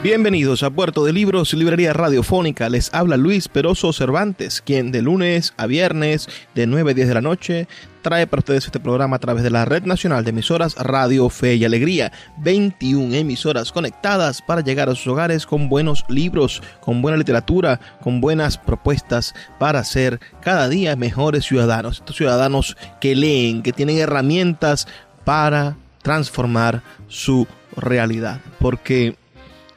[0.00, 2.68] Bienvenidos a Puerto de Libros, Librería Radiofónica.
[2.68, 7.14] Les habla Luis Peroso Cervantes, quien de lunes a viernes, de 9 a 10 de
[7.14, 7.66] la noche,
[8.02, 11.56] trae para ustedes este programa a través de la Red Nacional de Emisoras Radio Fe
[11.56, 12.12] y Alegría.
[12.36, 18.20] 21 emisoras conectadas para llegar a sus hogares con buenos libros, con buena literatura, con
[18.20, 21.98] buenas propuestas para ser cada día mejores ciudadanos.
[21.98, 24.86] Estos ciudadanos que leen, que tienen herramientas
[25.24, 28.40] para transformar su realidad.
[28.60, 29.16] Porque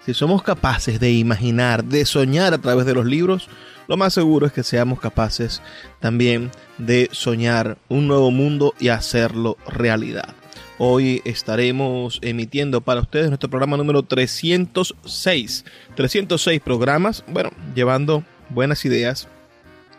[0.06, 3.50] si somos capaces de imaginar, de soñar a través de los libros,
[3.88, 5.62] lo más seguro es que seamos capaces
[6.00, 10.34] también de soñar un nuevo mundo y hacerlo realidad.
[10.78, 15.66] Hoy estaremos emitiendo para ustedes nuestro programa número 306.
[15.96, 19.28] 306 programas, bueno, llevando buenas ideas,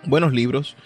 [0.04, 0.76] buenos libros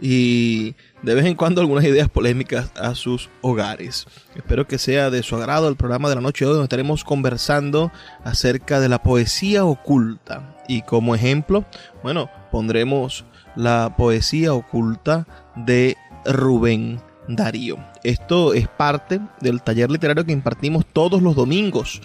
[0.00, 4.06] y de vez en cuando algunas ideas polémicas a sus hogares.
[4.34, 7.04] Espero que sea de su agrado el programa de la noche de hoy donde estaremos
[7.04, 7.92] conversando
[8.24, 10.56] acerca de la poesía oculta.
[10.68, 11.64] Y como ejemplo,
[12.02, 17.78] bueno, pondremos la poesía oculta de Rubén Darío.
[18.02, 22.00] Esto es parte del taller literario que impartimos todos los domingos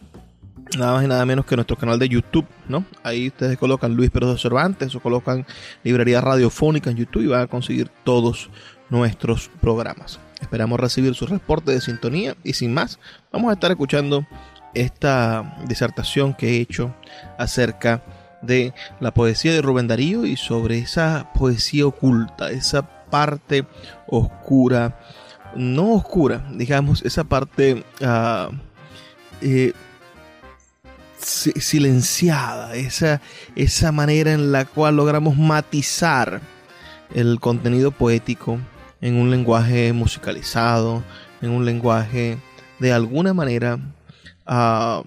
[0.77, 2.85] nada más y nada menos que nuestro canal de YouTube, ¿no?
[3.03, 5.45] Ahí ustedes colocan Luis Pérez Cervantes o colocan
[5.83, 8.49] Librería Radiofónica en YouTube y van a conseguir todos
[8.89, 10.19] nuestros programas.
[10.41, 12.99] Esperamos recibir su reporte de sintonía y sin más,
[13.31, 14.25] vamos a estar escuchando
[14.73, 16.93] esta disertación que he hecho
[17.37, 18.24] acerca de
[18.99, 23.65] la poesía de Rubén Darío y sobre esa poesía oculta, esa parte
[24.07, 24.99] oscura,
[25.55, 27.83] no oscura, digamos, esa parte...
[28.01, 28.53] Uh,
[29.41, 29.73] eh,
[31.25, 33.21] silenciada, esa,
[33.55, 36.41] esa manera en la cual logramos matizar
[37.13, 38.59] el contenido poético
[39.01, 41.03] en un lenguaje musicalizado,
[41.41, 42.37] en un lenguaje
[42.79, 43.79] de alguna manera
[44.47, 45.03] uh,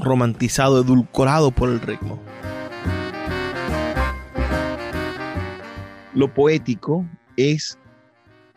[0.00, 2.18] romantizado, edulcorado por el ritmo.
[6.14, 7.04] Lo poético
[7.36, 7.78] es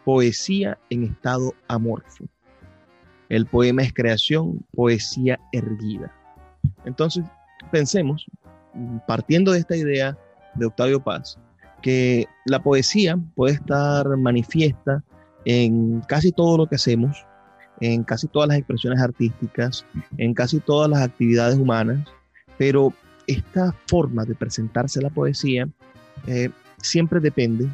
[0.03, 2.25] poesía en estado amorfo.
[3.29, 6.11] El poema es creación, poesía erguida.
[6.85, 7.23] Entonces,
[7.71, 8.25] pensemos,
[9.07, 10.17] partiendo de esta idea
[10.55, 11.37] de Octavio Paz,
[11.81, 15.03] que la poesía puede estar manifiesta
[15.45, 17.25] en casi todo lo que hacemos,
[17.81, 19.85] en casi todas las expresiones artísticas,
[20.17, 22.07] en casi todas las actividades humanas,
[22.57, 22.93] pero
[23.27, 25.67] esta forma de presentarse la poesía
[26.27, 27.67] eh, siempre depende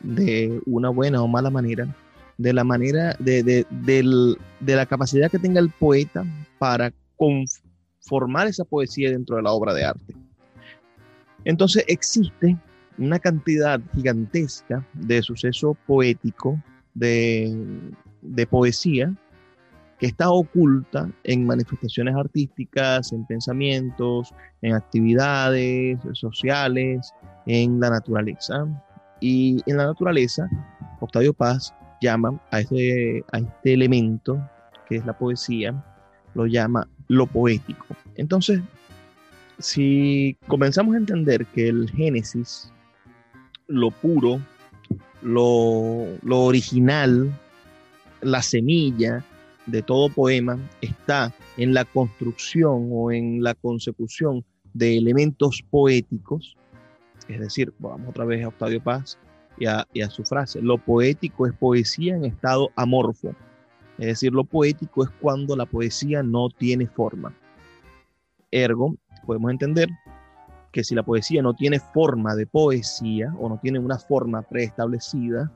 [0.00, 1.94] de una buena o mala manera
[2.36, 3.66] de la manera, de,
[4.60, 6.24] la capacidad que tenga el poeta
[6.60, 10.14] para conformar esa poesía dentro de la obra de arte.
[11.44, 12.56] Entonces existe
[12.96, 16.62] una cantidad gigantesca de suceso poético,
[16.94, 17.56] de
[18.22, 19.14] de poesía
[19.98, 27.12] que está oculta en manifestaciones artísticas, en pensamientos, en actividades sociales,
[27.46, 28.66] en la naturaleza.
[29.20, 30.48] Y en la naturaleza,
[31.00, 34.40] Octavio Paz llama a este, a este elemento,
[34.88, 35.84] que es la poesía,
[36.34, 37.86] lo llama lo poético.
[38.14, 38.60] Entonces,
[39.58, 42.72] si comenzamos a entender que el Génesis,
[43.66, 44.40] lo puro,
[45.22, 47.32] lo, lo original,
[48.20, 49.24] la semilla,
[49.68, 56.56] de todo poema está en la construcción o en la consecución de elementos poéticos,
[57.28, 59.18] es decir, vamos otra vez a Octavio Paz
[59.58, 63.34] y a, su frase, lo poético es poesía en estado amorfo,
[63.98, 67.34] es decir, lo poético es cuando la poesía no tiene forma.
[68.50, 68.94] Ergo,
[69.26, 69.88] podemos entender
[70.72, 75.50] que si la poesía no tiene forma de poesía o no tiene una forma preestablecida,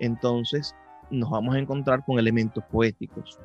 [0.00, 0.74] entonces
[1.10, 3.38] nos vamos a encontrar con elementos poéticos.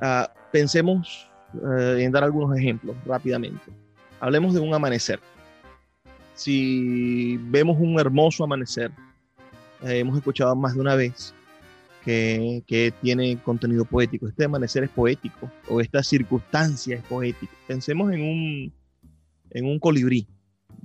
[0.00, 3.64] Ah, pensemos eh, en dar algunos ejemplos rápidamente.
[4.20, 5.20] Hablemos de un amanecer.
[6.34, 8.90] Si vemos un hermoso amanecer,
[9.82, 11.34] eh, hemos escuchado más de una vez
[12.04, 14.28] que, que, tiene contenido poético.
[14.28, 17.52] Este amanecer es poético o esta circunstancia es poética.
[17.66, 18.72] Pensemos en un,
[19.50, 20.26] en un colibrí,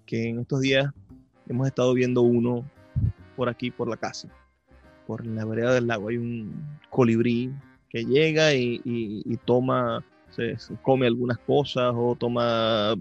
[0.06, 0.92] que en estos días
[1.48, 2.64] hemos estado viendo uno
[3.36, 4.30] por aquí, por la casa
[5.10, 6.54] por la vereda del lago hay un
[6.92, 7.52] colibrí
[7.90, 12.94] que llega y, toma, se, come algunas cosas o toma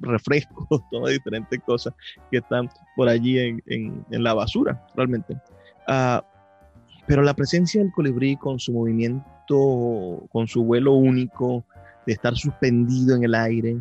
[0.00, 1.92] refrescos, toma diferentes cosas
[2.30, 5.36] que están por allí en, la basura, realmente.
[5.88, 6.24] Ah,
[7.08, 11.64] pero la presencia del colibrí con su movimiento, con su vuelo único,
[12.06, 13.78] de estar suspendido en el aire,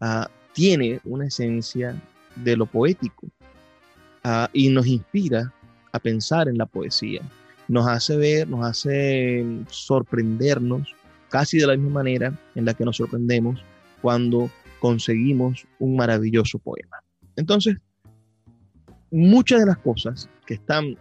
[0.00, 1.94] ah, tiene una esencia
[2.36, 3.26] de lo poético
[4.24, 5.52] ah, y nos inspira
[5.92, 7.22] a pensar en la poesía.
[7.68, 10.94] Nos hace ver, nos hace sorprendernos
[11.28, 13.62] casi de la misma manera en la que nos sorprendemos
[14.00, 14.50] cuando
[14.80, 17.02] conseguimos un maravilloso poema.
[17.36, 17.76] Entonces,
[19.10, 20.96] muchas de las cosas que están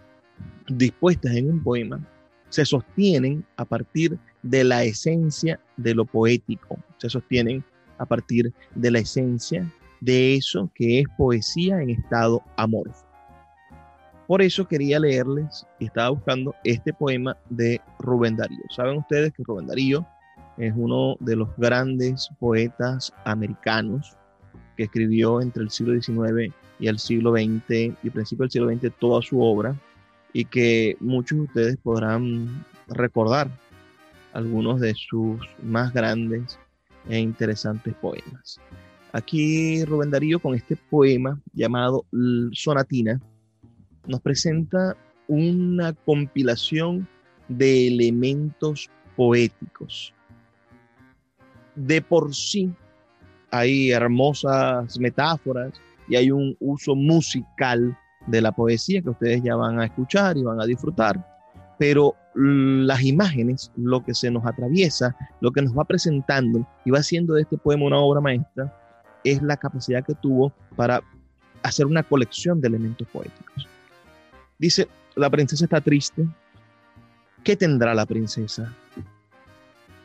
[0.67, 1.99] dispuestas en un poema
[2.49, 7.63] se sostienen a partir de la esencia de lo poético, se sostienen
[7.97, 13.10] a partir de la esencia de eso que es poesía en estado amorfo.
[14.31, 18.63] Por eso quería leerles y estaba buscando este poema de Rubén Darío.
[18.74, 20.07] Saben ustedes que Rubén Darío
[20.57, 24.16] es uno de los grandes poetas americanos
[24.78, 28.98] que escribió entre el siglo XIX y el siglo XX y principio del siglo XX
[29.00, 29.75] toda su obra
[30.31, 33.50] y que muchos de ustedes podrán recordar
[34.31, 36.57] algunos de sus más grandes
[37.10, 38.62] e interesantes poemas.
[39.12, 42.06] Aquí Rubén Darío con este poema llamado
[42.54, 43.19] Sonatina
[44.07, 44.95] nos presenta
[45.27, 47.07] una compilación
[47.48, 50.13] de elementos poéticos.
[51.75, 52.74] De por sí
[53.51, 55.74] hay hermosas metáforas
[56.07, 60.44] y hay un uso musical de la poesía que ustedes ya van a escuchar y
[60.44, 61.25] van a disfrutar,
[61.77, 67.00] pero las imágenes, lo que se nos atraviesa, lo que nos va presentando y va
[67.00, 68.74] haciendo de este poema una obra maestra,
[69.24, 71.01] es la capacidad que tuvo para
[71.63, 73.68] hacer una colección de elementos poéticos.
[74.61, 76.23] Dice, la princesa está triste.
[77.43, 78.71] ¿Qué tendrá la princesa?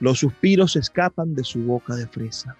[0.00, 2.56] Los suspiros escapan de su boca de fresa,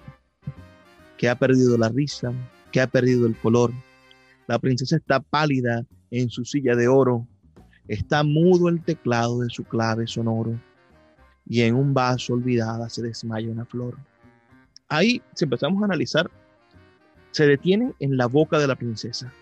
[1.17, 2.35] que ha perdido la risa,
[2.71, 3.73] que ha perdido el color.
[4.47, 7.27] La princesa está pálida en su silla de oro,
[7.89, 10.61] está mudo el teclado de su clave sonoro,
[11.47, 13.97] y en un vaso olvidada se desmaya una flor.
[14.91, 16.31] Ahí, si empezamos a analizar,
[17.31, 19.33] se detiene en la boca de la princesa.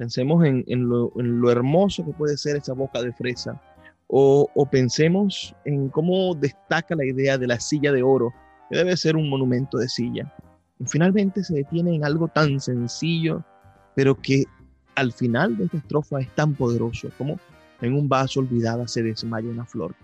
[0.00, 3.60] Pensemos en, lo, hermoso que puede ser esa boca de fresa.
[4.06, 8.32] O, pensemos en cómo destaca la idea de la silla de oro,
[8.70, 10.34] que debe ser un monumento de silla.
[10.78, 13.44] Y finalmente se detiene en algo tan sencillo,
[13.94, 14.44] pero que
[14.94, 17.38] al final de esta estrofa es tan poderoso como
[17.82, 19.94] en un vaso olvidada se desmaya una flor.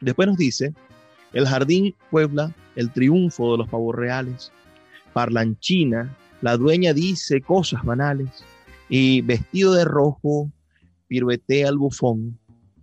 [0.00, 0.74] Después nos dice,
[1.32, 4.50] el jardín puebla el triunfo de los pavos reales.
[5.12, 8.44] Parlanchina, la dueña dice cosas banales
[8.94, 10.52] y vestido de rojo,
[11.08, 12.38] piruetea al bufón.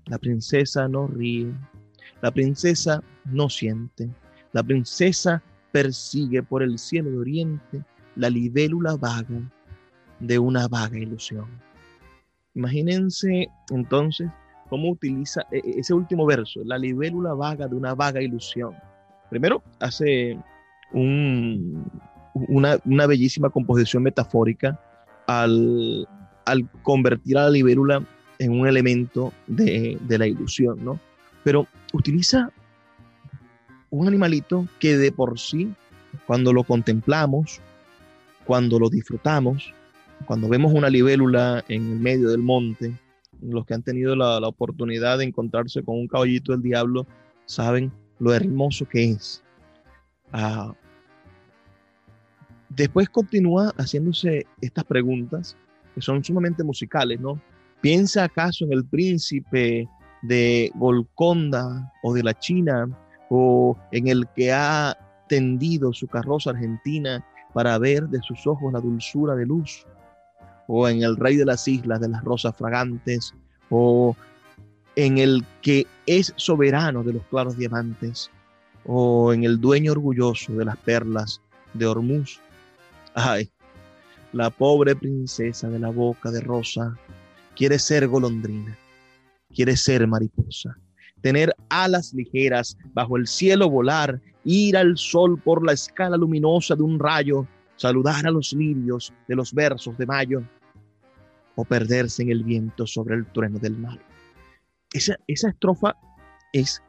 [0.08, 1.54] La princesa no ríe,
[2.24, 4.10] la princesa no siente,
[4.52, 7.86] la princesa persigue por el cielo de oriente
[8.16, 9.40] la libélula vaga
[10.20, 11.46] de una vaga ilusión.
[12.56, 14.32] Imagínense entonces
[14.68, 18.74] cómo utiliza e, e, ese último verso, la libélula vaga de una vaga ilusión.
[19.30, 20.40] Primero hace
[20.92, 24.80] una bellísima composición metafórica
[25.30, 26.08] al,
[26.82, 28.04] convertir a la libélula
[28.40, 31.00] en un elemento de, la ilusión, ¿no?
[31.44, 32.52] pero utiliza
[33.92, 35.72] un animalito que de por sí,
[36.26, 37.60] cuando lo contemplamos,
[38.46, 39.74] cuando lo disfrutamos,
[40.26, 42.94] cuando vemos una libélula en el medio del monte,
[43.42, 47.06] los que han tenido la, oportunidad de encontrarse con un caballito del diablo
[47.46, 49.44] saben lo hermoso que es.
[50.34, 50.74] Ah,
[52.70, 55.56] después continúa haciéndose estas preguntas
[55.96, 57.40] que son sumamente musicales, ¿no?
[57.82, 59.88] ¿Piensa acaso en el príncipe
[60.22, 62.90] de Golconda o de la China
[63.30, 64.98] o en el que ha
[65.28, 69.86] tendido su carroza argentina para ver de sus ojos la dulzura de luz?
[70.68, 73.34] ¿O en el rey de las islas de las rosas fragantes?
[73.70, 74.16] ¿O
[74.96, 78.30] en el que es soberano de los claros diamantes?
[78.86, 81.42] ¿O en el dueño orgulloso de las perlas
[81.74, 82.40] de Hormuz?
[83.14, 83.52] Ay,
[84.34, 86.98] la pobre princesa de la boca de rosa
[87.56, 88.78] quiere ser golondrina,
[89.54, 90.78] quiere ser mariposa,
[91.22, 96.84] tener alas ligeras, bajo el cielo volar, ir al sol por la escala luminosa de
[96.84, 100.44] un rayo, saludar a los lirios de los versos de mayo,
[101.56, 104.00] o perderse en el viento sobre el trueno del mar.
[104.94, 105.96] Esa, esa estrofa
[106.54, 106.82] es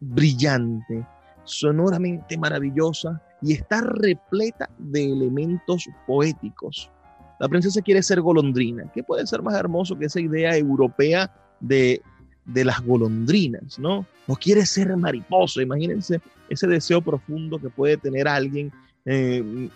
[0.00, 1.06] brillante,
[1.44, 6.90] sonoramente maravillosa, y está repleta de elementos poéticos.
[7.38, 8.90] La princesa quiere ser golondrina.
[8.92, 11.30] ¿Qué puede ser más hermoso que esa idea europea
[11.60, 12.02] de,
[12.46, 14.06] las golondrinas, no?
[14.26, 15.62] O quiere ser mariposa.
[15.62, 18.72] Imagínense ese deseo profundo que puede tener alguien,
[19.04, 19.70] eh,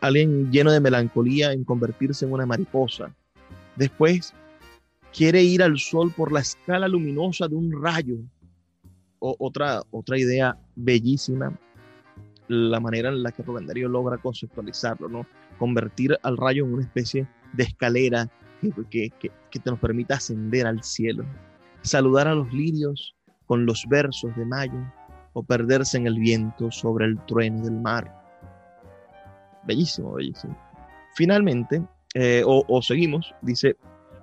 [0.00, 3.14] alguien lleno de melancolía en convertirse en una mariposa.
[3.76, 4.34] Después
[5.14, 8.16] quiere ir al sol por la escala luminosa de un rayo.
[9.18, 11.58] O, otra, otra idea bellísima
[12.50, 15.24] la manera en la que Rubén logra conceptualizarlo, ¿no?
[15.56, 18.28] Convertir al rayo en una especie de escalera
[18.90, 21.24] que, que, que te nos permita ascender al cielo.
[21.82, 23.14] Saludar a los lirios
[23.46, 24.80] con los versos de mayo
[25.32, 28.12] o perderse en el viento sobre el trueno del mar.
[29.64, 30.58] Bellísimo, bellísimo.
[31.14, 31.80] Finalmente,
[32.14, 33.76] eh, o, o seguimos, dice,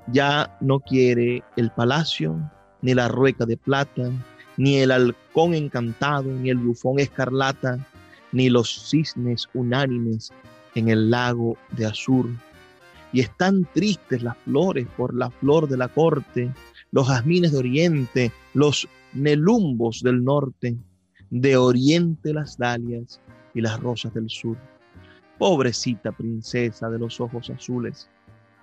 [0.07, 2.35] ya no quiere el palacio,
[2.81, 4.11] ni la rueca de plata,
[4.57, 7.77] ni el halcón encantado, ni el bufón escarlata,
[8.31, 10.31] ni los cisnes unánimes
[10.75, 12.29] en el lago de Azur.
[13.13, 16.51] Y están tristes las flores por la flor de la corte,
[16.91, 20.77] los jazmines de oriente, los nelumbos del norte,
[21.29, 23.21] de oriente las dalias
[23.53, 24.57] y las rosas del sur.
[25.37, 28.09] Pobrecita princesa de los ojos azules,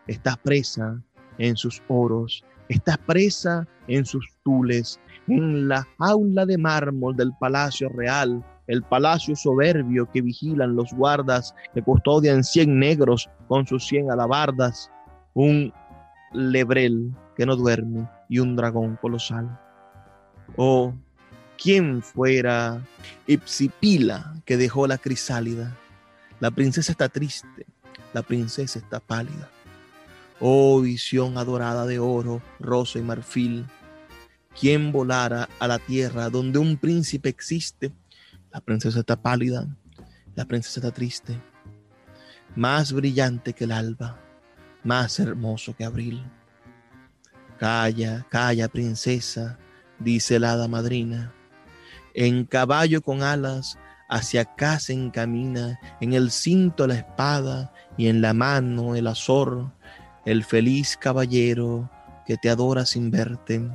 [0.07, 1.01] está presa
[1.39, 7.89] en sus oros, está presa en sus tules, en la jaula de mármol del palacio
[7.89, 14.11] real, el palacio soberbio que vigilan los guardas que custodian cien negros con sus cien
[14.11, 14.91] alabardas,
[15.35, 15.73] un
[16.33, 19.59] lebrel que no duerme y un dragón colosal.
[20.57, 20.95] Oh,
[21.61, 22.81] ¿quién fuera
[23.27, 25.77] Ipsipila que dejó la crisálida?
[26.41, 27.67] La princesa está triste,
[28.13, 29.49] la princesa está pálida.
[30.41, 33.67] Oh, visión adorada de oro, rosa y marfil,
[34.59, 37.93] ¿quién volara a la tierra donde un príncipe existe?
[38.55, 39.67] La princesa está pálida,
[40.37, 41.43] la princesa está triste,
[42.55, 44.17] más brillante que el alba,
[44.85, 46.25] más hermoso que abril.
[47.59, 49.59] Calla, calla, princesa,
[49.99, 51.35] dice la hada madrina.
[52.15, 53.77] En caballo con alas
[54.09, 59.73] hacia acá se encamina, en el cinto la espada y en la mano el azor,
[60.27, 61.91] el feliz caballero
[62.25, 63.69] que te adora sin verte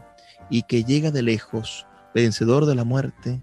[0.49, 3.41] y que llega de lejos, vencedor de la muerte,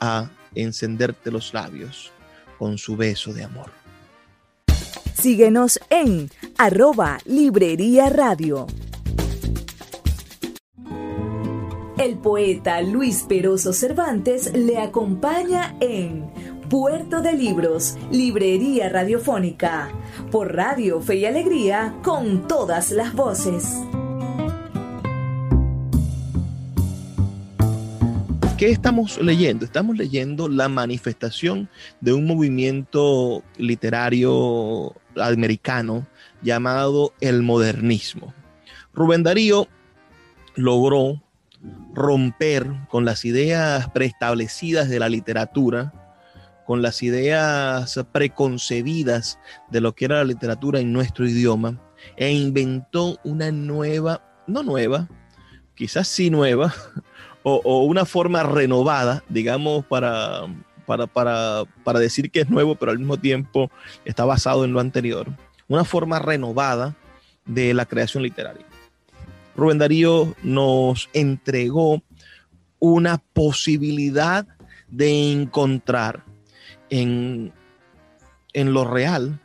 [0.00, 2.12] a encenderte los labios
[2.58, 3.70] con su beso de amor.
[5.14, 8.66] Síguenos en arroba Librería Radio.
[11.98, 16.28] El poeta Luis Peroso Cervantes le acompaña en
[16.68, 19.90] Puerto de Libros, Librería Radiofónica,
[20.30, 23.78] por Radio Fe y Alegría, con todas las voces.
[28.58, 29.64] ¿Qué estamos leyendo?
[29.64, 31.68] Estamos leyendo la manifestación
[32.00, 36.06] de un movimiento literario americano
[36.40, 38.32] llamado el modernismo.
[38.92, 39.66] Rubén Darío
[40.54, 41.20] logró
[41.94, 45.92] romper con las ideas preestablecidas de la literatura,
[46.64, 51.80] con las ideas preconcebidas de lo que era la literatura en nuestro idioma,
[52.16, 55.08] e inventó una nueva, no nueva,
[55.74, 56.72] quizás sí nueva,
[57.44, 60.46] o, una forma renovada, digamos, para,
[60.86, 63.70] para, para, para decir que es nuevo, pero al mismo tiempo
[64.04, 65.28] está basado en lo anterior.
[65.68, 66.96] Una forma renovada
[67.44, 68.64] de la creación literaria.
[69.56, 72.02] Rubén Darío nos entregó
[72.78, 74.46] una posibilidad
[74.88, 76.24] de encontrar
[76.90, 77.52] en,
[78.52, 79.40] en lo real,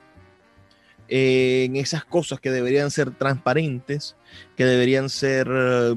[1.10, 4.16] en esas cosas que deberían ser transparentes,
[4.56, 5.96] que deberían ser eh,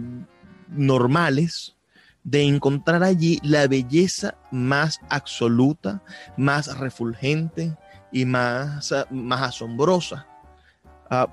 [0.69, 1.77] normales,
[2.25, 6.03] de encontrar allí la belleza más absoluta,
[6.37, 7.77] más refulgente
[8.13, 10.27] y más, más asombrosa.
[11.11, 11.29] Ah,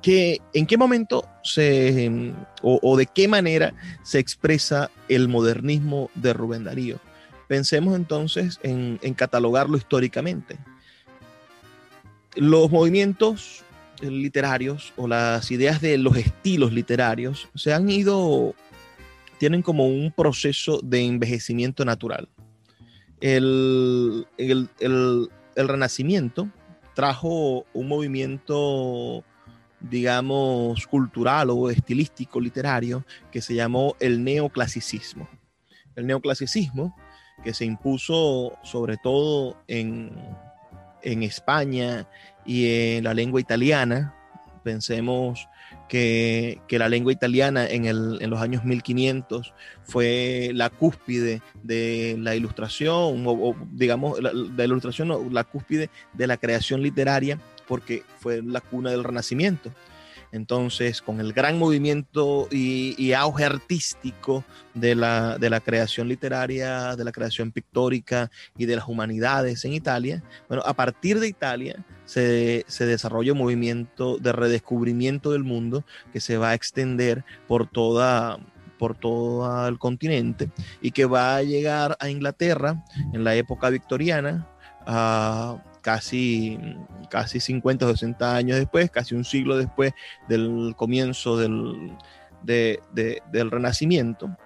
[0.00, 6.64] que, ¿En qué momento se, o, de qué manera se expresa el modernismo de Rubén
[6.64, 7.00] Darío?
[7.48, 10.56] Pensemos entonces en, en catalogarlo históricamente.
[12.36, 13.64] Los movimientos
[14.00, 18.54] literarios o las ideas de los estilos literarios se han ido
[19.38, 22.28] tienen como un proceso de envejecimiento natural.
[23.20, 24.26] El,
[25.56, 26.48] Renacimiento
[26.94, 29.24] trajo un movimiento,
[29.80, 35.28] digamos, cultural o estilístico, literario, que se llamó el neoclasicismo.
[35.96, 36.94] El neoclasicismo,
[37.42, 40.12] que se impuso sobre todo en,
[41.02, 42.08] en España
[42.44, 44.14] y en la lengua italiana,
[44.62, 45.48] pensemos
[45.88, 53.56] que, la lengua italiana en, los años 1500 fue la cúspide de la ilustración, o,
[53.72, 59.04] digamos, la, la ilustración, la cúspide de la creación literaria, porque fue la cuna del
[59.04, 59.70] Renacimiento.
[60.32, 64.44] Entonces, con el gran movimiento y, auge artístico
[64.74, 70.62] de la, creación literaria, de la creación pictórica y de las humanidades en Italia, bueno,
[70.66, 76.36] a partir de Italia se, se desarrolla un movimiento de redescubrimiento del mundo que se
[76.36, 78.38] va a extender por toda
[78.78, 84.46] por todo el continente y que va a llegar a Inglaterra en la época victoriana,
[84.86, 86.58] a, casi,
[87.08, 89.92] casi 50 o 60 años después, casi un siglo después
[90.28, 91.92] del comienzo del,
[92.42, 94.36] del Renacimiento.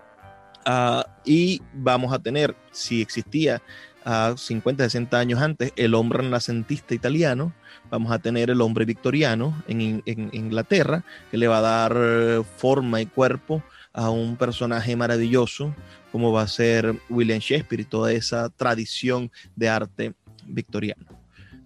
[0.64, 3.62] Ah, y vamos a tener, si existía
[4.04, 7.52] a 50, 60 años antes, el hombre renacentista italiano,
[7.90, 12.42] vamos a tener el hombre victoriano en, en, Inglaterra, que le va a dar eh,
[12.56, 15.74] forma y cuerpo a un personaje maravilloso
[16.10, 20.14] como va a ser William Shakespeare y toda esa tradición de arte
[20.46, 21.06] victoriano.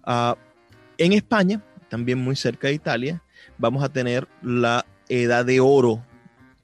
[0.03, 0.37] Ah,
[0.97, 3.23] en España, también muy cerca de Italia,
[3.57, 6.03] vamos a tener la edad de oro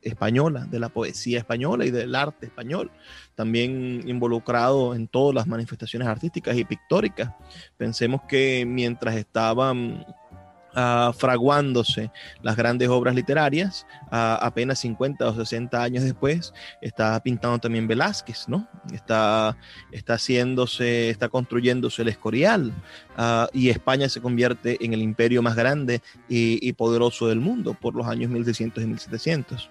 [0.02, 2.92] española, de la poesía española y del arte español,
[3.36, 7.32] también involucrado en todas las manifestaciones artísticas y pictóricas.
[7.78, 10.06] Pensemos que mientras estaban
[10.74, 18.48] fraguándose las grandes obras literarias, apenas 50 o 60 años después, está pintando también Velázquez,
[18.48, 18.68] ¿no?
[18.94, 19.58] Está,
[19.92, 22.74] está haciéndose, está construyéndose el Escorial,
[23.54, 27.96] y España se convierte en el imperio más grande y, y, poderoso del mundo por
[27.96, 29.70] los años 1600 y 1700.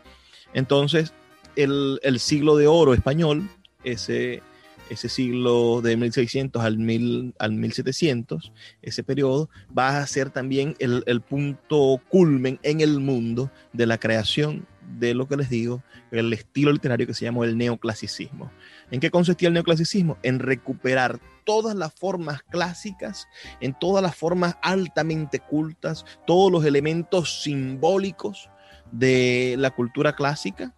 [0.55, 1.13] Entonces,
[1.57, 3.49] el, el siglo de oro español,
[3.85, 4.43] ese
[4.91, 11.03] ese siglo de 1600 al, mil, al 1700, ese periodo, va a ser también el,
[11.07, 14.67] el, punto culmen en el mundo de la creación
[14.99, 18.51] de lo que les digo, el estilo literario que se llamó el neoclasicismo.
[18.91, 20.19] ¿En qué consistía el neoclasicismo?
[20.23, 23.27] En recuperar todas las formas clásicas,
[23.61, 28.51] en todas las formas altamente cultas, todos los elementos simbólicos
[28.91, 30.75] de la cultura clásica,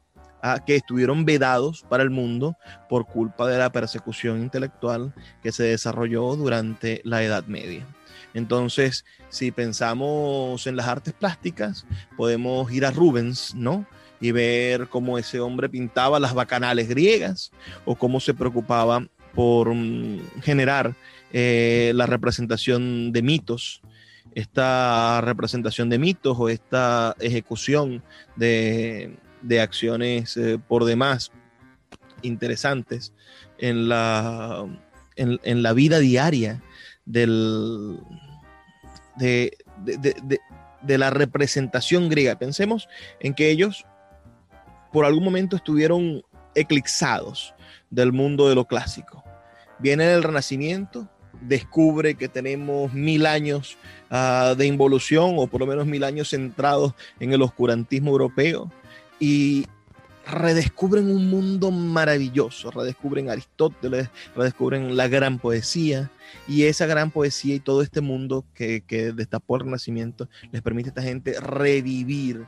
[0.67, 2.57] que estuvieron vedados para el mundo
[2.89, 7.87] por culpa de la persecución intelectual que se desarrolló durante la Edad Media.
[8.35, 13.87] Entonces, si pensamos en las artes plásticas, podemos ir a Rubens, ¿no?
[14.21, 17.53] Y ver cómo ese hombre pintaba las bacanales griegas
[17.85, 20.95] o cómo se preocupaba por mm, generar
[21.33, 23.83] eh, la representación de mitos
[24.35, 28.03] esta representación de mitos o esta ejecución
[28.35, 31.31] de, de acciones eh, por demás
[32.23, 33.13] interesantes
[33.59, 34.67] en la,
[35.17, 36.63] en, la vida diaria
[37.05, 38.01] del,
[39.17, 42.39] de, de, la representación griega.
[42.39, 42.89] Pensemos
[43.21, 43.85] en que ellos
[44.93, 46.23] por algún momento estuvieron
[46.55, 47.55] eclipsados
[47.91, 49.23] del mundo de lo clásico.
[49.79, 51.09] Viene el Renacimiento,
[51.43, 53.77] descubre que tenemos mil años
[54.11, 58.71] ah, de involución o por lo menos mil años centrados en el oscurantismo europeo
[59.19, 59.67] y
[60.27, 66.11] redescubren un mundo maravilloso, redescubren Aristóteles, redescubren la gran poesía
[66.49, 68.83] y esa gran poesía y todo este mundo que,
[69.15, 72.47] destapó el Renacimiento les permite a esta gente revivir,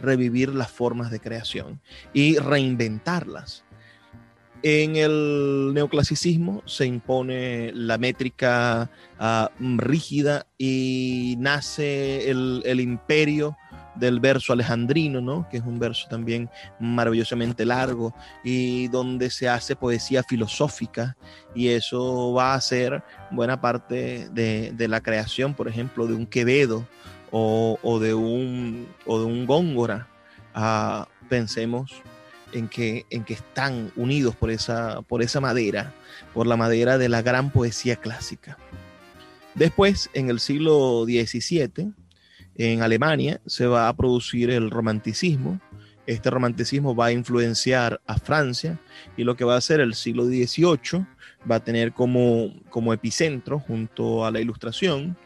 [0.00, 1.80] revivir las formas de creación
[2.12, 3.64] y reinventarlas.
[4.62, 13.56] En el neoclasicismo se impone la métrica ah, rígida y nace el imperio
[13.98, 15.48] del verso alejandrino, ¿no?
[15.48, 21.16] que es un verso también maravillosamente largo y donde se hace poesía filosófica
[21.54, 26.86] y eso va a ser buena parte de, la creación, por ejemplo, de un Quevedo
[27.30, 30.08] o, de, un, o de un Góngora.
[30.54, 32.02] Ah, pensemos
[32.52, 35.92] en que, en que están unidos por esa, por esa madera,
[36.32, 38.56] por la madera de la gran poesía clásica.
[39.54, 41.92] Después, en el siglo XVII,
[42.58, 45.60] en Alemania se va a producir el romanticismo.
[46.06, 48.78] Este romanticismo va a influenciar a Francia
[49.16, 51.06] y lo que va a hacer el siglo XVIII
[51.48, 55.16] va a tener como, como epicentro, junto a la ilustración,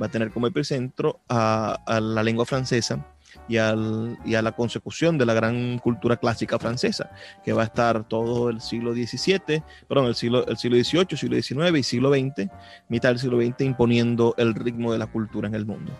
[0.00, 3.04] va a tener como epicentro a, la lengua francesa
[3.48, 7.10] y, a la consecución de la gran cultura clásica francesa,
[7.44, 11.78] que va a estar todo el siglo XVII, perdón, el el siglo XVIII, siglo XIX
[11.78, 12.48] y siglo XX,
[12.88, 15.92] mitad del siglo XX, imponiendo el ritmo de la cultura en el mundo.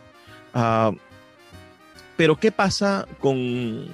[0.55, 0.93] Ah,
[2.17, 3.87] pero, ¿qué pasa con,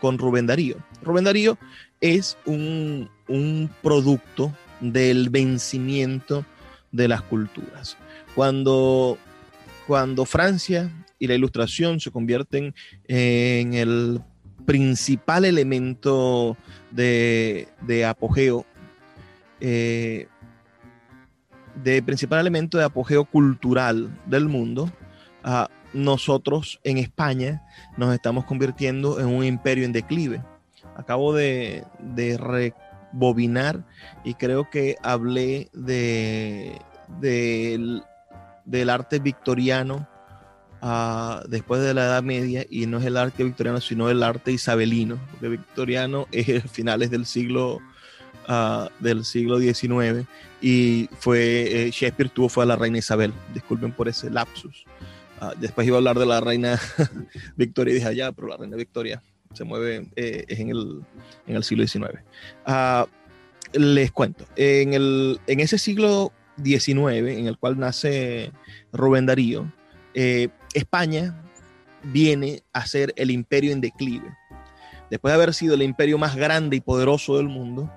[0.00, 0.76] con Rubén Darío?
[1.02, 1.58] Rubén Darío
[2.00, 6.44] es un, un producto del vencimiento
[6.92, 7.96] de las culturas.
[8.34, 9.18] Cuando,
[9.86, 12.74] cuando Francia y la ilustración se convierten
[13.08, 14.20] en el
[14.66, 16.56] principal elemento
[16.90, 17.66] de,
[18.06, 18.66] apogeo,
[19.60, 20.28] eh,
[21.82, 24.90] de principal elemento de apogeo cultural del mundo,
[25.92, 27.62] nosotros en España
[27.96, 30.42] nos estamos convirtiendo en un imperio en declive.
[30.96, 31.84] Acabo de,
[32.16, 33.84] rebobinar
[34.24, 36.78] y creo que hablé de,
[37.18, 40.08] del arte victoriano
[41.48, 45.18] después de la Edad Media y no es el arte victoriano, sino el arte isabelino,
[45.30, 47.78] porque victoriano es finales del siglo,
[48.48, 50.26] uh, del siglo XIX
[50.60, 54.84] y fue, eh, Shakespeare tuvo fue a la reina Isabel, disculpen por ese lapsus.
[55.42, 56.78] Uh, después iba a hablar de la reina
[57.56, 59.20] Victoria y dije, ya, pero la reina Victoria
[59.52, 61.02] se mueve, eh, es en el,
[61.48, 62.20] en el siglo XIX.
[62.64, 63.06] Uh,
[63.72, 68.52] les cuento, en, el, en ese siglo XIX, en el cual nace
[68.92, 69.72] Rubén Darío,
[70.14, 71.42] eh, España
[72.04, 74.36] viene a ser el imperio en declive.
[75.10, 77.90] Después de haber sido el imperio más grande y poderoso del mundo,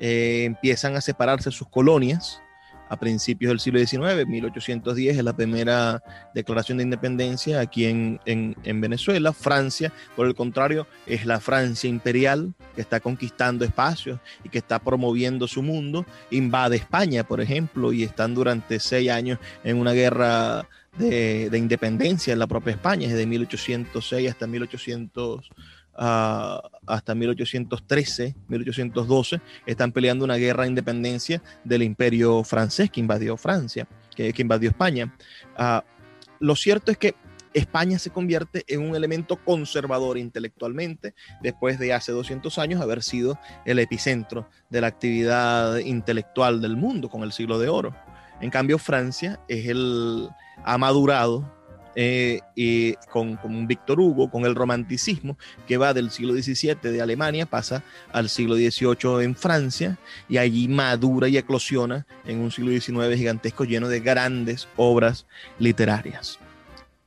[0.00, 2.42] eh, empiezan a separarse sus colonias
[2.88, 6.02] a principios del siglo XIX, 1810 es la primera
[6.34, 9.32] declaración de independencia aquí en, en, Venezuela.
[9.32, 14.78] Francia, por el contrario, es la Francia imperial que está conquistando espacios y que está
[14.78, 16.06] promoviendo su mundo.
[16.30, 20.66] Invade España, por ejemplo, y están durante seis años en una guerra
[20.98, 25.50] de, independencia en la propia España, desde 1806 hasta 1800.
[26.00, 33.36] Ah, hasta 1813, 1812, están peleando una guerra de independencia del imperio francés que invadió
[33.36, 35.12] Francia, que, invadió España.
[35.56, 35.82] Ah,
[36.38, 37.16] lo cierto es que
[37.52, 43.36] España se convierte en un elemento conservador intelectualmente después de hace 200 años haber sido
[43.64, 47.92] el epicentro de la actividad intelectual del mundo con el siglo de oro.
[48.40, 50.28] En cambio, Francia es el,
[50.64, 51.57] ha madurado
[52.00, 57.44] eh, con, con, Víctor Hugo, con el romanticismo que va del siglo XVII de Alemania,
[57.44, 57.82] pasa
[58.12, 63.64] al siglo XVIII en Francia y allí madura y eclosiona en un siglo XIX gigantesco
[63.64, 65.26] lleno de grandes obras
[65.58, 66.38] literarias.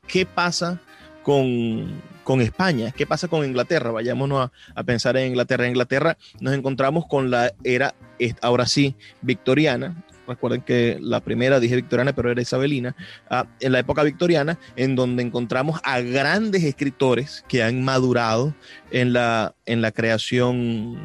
[0.08, 0.82] ¿Qué pasa
[1.24, 2.92] con, con España?
[2.92, 3.92] ¿Qué pasa con Inglaterra?
[3.92, 5.64] Vayámonos a, a, pensar en Inglaterra.
[5.64, 7.96] En Inglaterra nos encontramos con la era,
[8.42, 12.96] ahora sí, victoriana, recuerden que la primera dije victoriana, pero era isabelina,
[13.30, 18.54] ah, en la época victoriana, en donde encontramos a grandes escritores que han madurado
[18.92, 20.98] en la, en la creación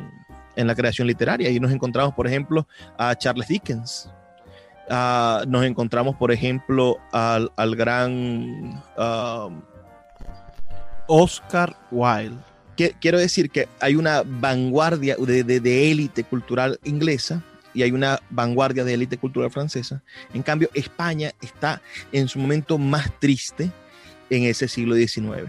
[0.56, 1.50] en la creación literaria.
[1.50, 2.66] Y nos encontramos, por ejemplo,
[2.98, 4.10] a Charles Dickens.
[4.88, 9.48] Ah, nos encontramos, por ejemplo, al, gran ah,
[11.06, 12.38] Oscar Wilde.
[13.00, 17.42] Quiero decir que hay una vanguardia de élite cultural inglesa
[17.76, 20.02] y hay una vanguardia de élite cultural francesa.
[20.32, 23.70] En cambio, España está en su momento más triste
[24.30, 25.48] en ese siglo XIX.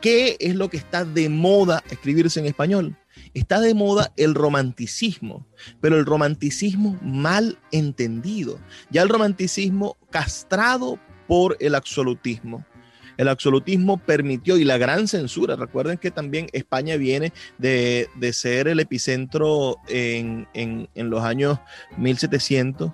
[0.00, 2.96] ¿Qué es lo que está de moda escribirse en español?
[3.34, 5.46] Está de moda el romanticismo,
[5.80, 8.58] pero el romanticismo mal entendido.
[8.90, 12.66] Ya el romanticismo castrado por el absolutismo
[13.16, 18.80] el absolutismo permitió y la gran censura, recuerden que también España viene de, ser el
[18.80, 20.46] epicentro en,
[20.94, 21.58] los años
[21.96, 22.90] 1700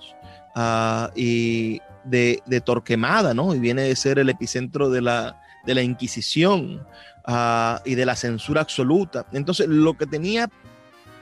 [0.54, 3.54] ah, y de, Torquemada, ¿no?
[3.54, 6.87] Y viene de ser el epicentro de la, de la Inquisición
[7.26, 9.26] ah, y de la censura absoluta.
[9.33, 10.50] Entonces, lo que tenía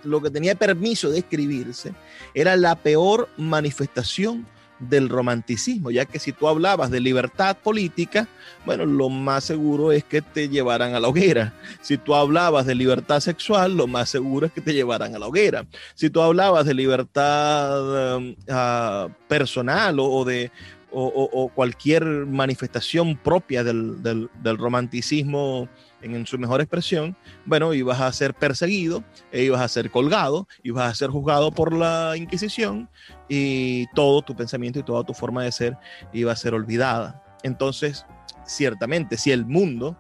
[0.05, 1.93] lo que tenía permiso de escribirse
[2.33, 4.47] era la peor manifestación
[4.79, 8.29] del romanticismo, ya que si tú hablabas de libertad política,
[8.65, 11.55] bueno, lo más seguro es que te llevaran a la hoguera.
[11.81, 15.27] Si tú hablabas de libertad sexual, lo más seguro es que te llevaran a la
[15.27, 15.67] hoguera.
[15.95, 20.51] Si tú hablabas de libertad um, ah, personal o, de
[20.91, 25.69] o, cualquier manifestación propia del, del romanticismo
[26.03, 30.91] en, su mejor expresión, bueno, ibas a ser perseguido, e ibas a ser colgado, ibas
[30.91, 32.89] a ser juzgado por la Inquisición
[33.29, 35.77] y todo tu pensamiento y toda tu forma de ser
[36.13, 37.23] iba a ser olvidada.
[37.43, 38.05] Entonces,
[38.47, 39.97] ciertamente, si el mundo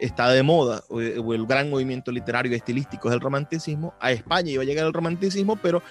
[0.00, 4.50] está de moda, o, el gran movimiento literario y estilístico es el romanticismo, a España
[4.50, 5.82] iba a llegar el romanticismo, pero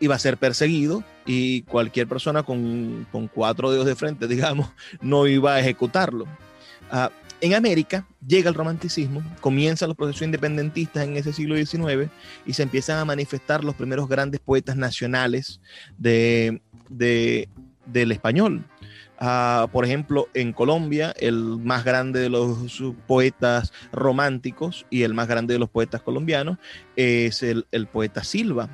[0.00, 4.68] iba a ser perseguido y cualquier persona con, con cuatro dedos de frente, digamos,
[5.00, 6.24] no iba a ejecutarlo.
[6.92, 7.08] Uh,
[7.40, 12.10] en América llega el romanticismo, comienzan los procesos independentistas en ese siglo XIX
[12.46, 15.60] y se empiezan a manifestar los primeros grandes poetas nacionales
[15.98, 18.64] de, del español.
[19.18, 25.26] Ah, por ejemplo, en Colombia, el más grande de los poetas románticos y el más
[25.26, 26.58] grande de los poetas colombianos
[26.96, 28.68] es el, poeta Silva,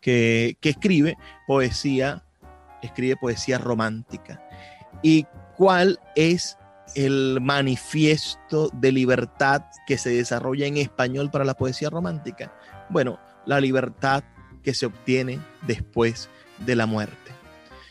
[0.00, 2.22] que, que escribe poesía,
[2.82, 4.42] escribe poesía romántica.
[5.02, 6.56] ¿Y cuál es
[6.94, 12.54] el manifiesto de libertad que se desarrolla en español para la poesía romántica?
[12.90, 14.24] Bueno, la libertad
[14.62, 16.28] que se obtiene después
[16.64, 17.32] de la muerte.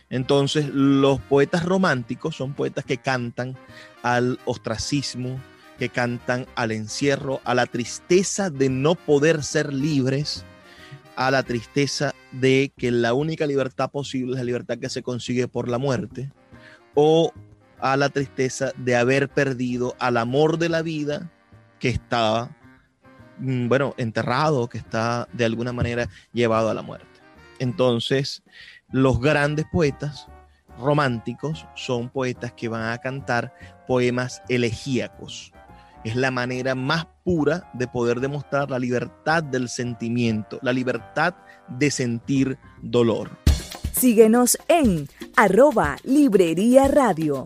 [0.09, 3.57] Entonces, los poetas románticos son poetas que cantan
[4.03, 5.39] al ostracismo,
[5.79, 10.45] que cantan al encierro, a la tristeza de no poder ser libres,
[11.15, 15.47] a la tristeza de que la única libertad posible es la libertad que se consigue
[15.47, 16.31] por la muerte,
[16.95, 17.33] o
[17.79, 21.29] a la tristeza de haber perdido al amor de la vida
[21.79, 22.55] que estaba,
[23.39, 27.07] mm, bueno, enterrado, que está de alguna manera llevado a la muerte.
[27.59, 28.43] Entonces,
[28.91, 30.27] los grandes poetas
[30.79, 33.53] románticos son poetas que van a cantar
[33.87, 35.51] poemas elegíacos.
[36.03, 41.35] Es la manera más pura de poder demostrar la libertad del sentimiento, la libertad
[41.69, 43.31] de sentir dolor.
[43.93, 47.45] Síguenos en arroba Librería Radio.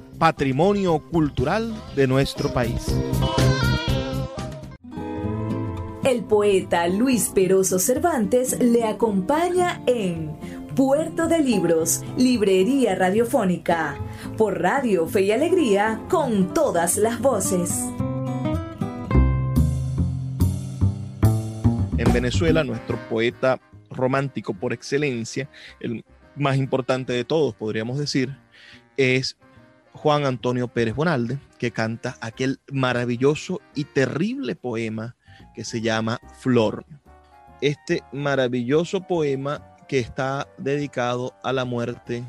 [0.21, 2.95] patrimonio cultural de nuestro país.
[6.03, 10.37] El poeta Luis Peroso Cervantes le acompaña en
[10.75, 13.97] Puerto de Libros, Librería Radiofónica,
[14.37, 17.71] por Radio Fe y Alegría, con todas las voces.
[21.97, 26.05] En Venezuela, nuestro poeta romántico por excelencia, el
[26.35, 28.37] más importante de todos, podríamos decir,
[28.97, 29.35] es
[29.93, 35.15] Juan Antonio Pérez Bonalde, que canta aquel maravilloso y terrible poema
[35.53, 36.85] que se llama Flor.
[37.61, 42.23] Este maravilloso poema que está dedicado a la muerte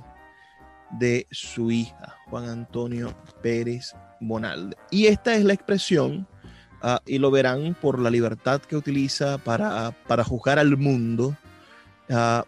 [0.90, 4.76] de su hija, Juan Antonio Pérez Bonalde.
[4.90, 6.26] Y esta es la expresión,
[6.82, 11.36] ah, y lo verán por la libertad que utiliza para, para juzgar al mundo.
[12.10, 12.44] Ah,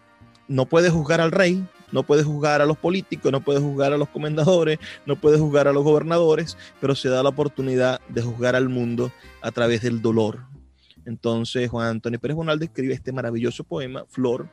[0.49, 3.97] no puede juzgar al rey, no puede juzgar a los políticos, no puede juzgar a
[3.97, 8.57] los comendadores, no puede juzgar a los gobernadores, pero se da la oportunidad de juzgar
[8.57, 10.41] al mundo a través del dolor.
[11.07, 14.49] Entonces Juan Antonio Pérez Bonalde escribe este maravilloso poema, Flor.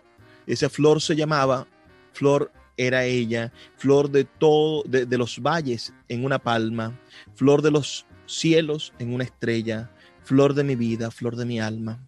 [0.46, 1.66] Esa flor se llamaba,
[2.14, 6.96] Flor era ella, flor de todo, de, de los valles en una palma,
[7.34, 9.90] flor de los cielos en una estrella,
[10.24, 12.00] flor de mi vida, flor de mi alma.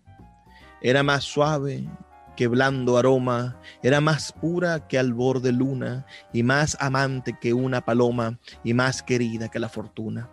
[0.80, 1.88] Era más suave
[2.36, 7.82] que blando aroma, era más pura que albor de luna, y más amante que una
[7.82, 10.30] paloma, y más querida que la fortuna.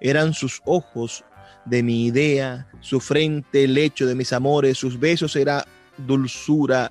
[0.00, 1.24] Eran sus ojos
[1.64, 5.66] de mi idea, su frente el lecho de mis amores, sus besos era
[5.98, 6.90] dulzura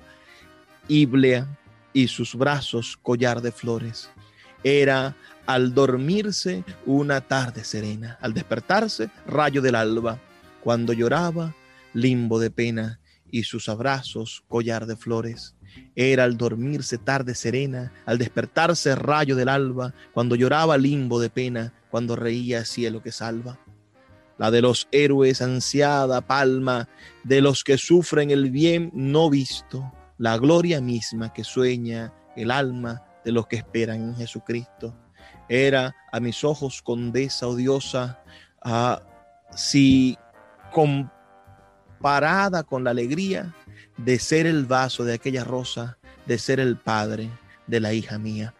[0.88, 1.46] íblea,
[1.94, 4.10] y sus brazos collar de flores.
[4.62, 10.18] Era al dormirse una tarde serena, al despertarse rayo del alba,
[10.62, 11.54] cuando lloraba
[11.94, 13.00] limbo de pena
[13.34, 15.56] y sus abrazos collar de flores.
[15.96, 21.74] Era al dormirse tarde serena, al despertarse rayo del alba, cuando lloraba limbo de pena,
[21.90, 23.58] cuando reía cielo que salva.
[24.38, 26.88] La de los héroes ansiada palma,
[27.24, 33.02] de los que sufren el bien no visto, la gloria misma que sueña el alma
[33.24, 34.94] de los que esperan en Jesucristo.
[35.48, 38.22] Era a mis ojos condesa odiosa,
[38.62, 39.02] a,
[39.56, 40.16] si
[42.04, 43.54] comparada con la alegría
[43.96, 47.30] de ser el vaso de aquella rosa, de ser el padre
[47.66, 48.52] de la hija mía.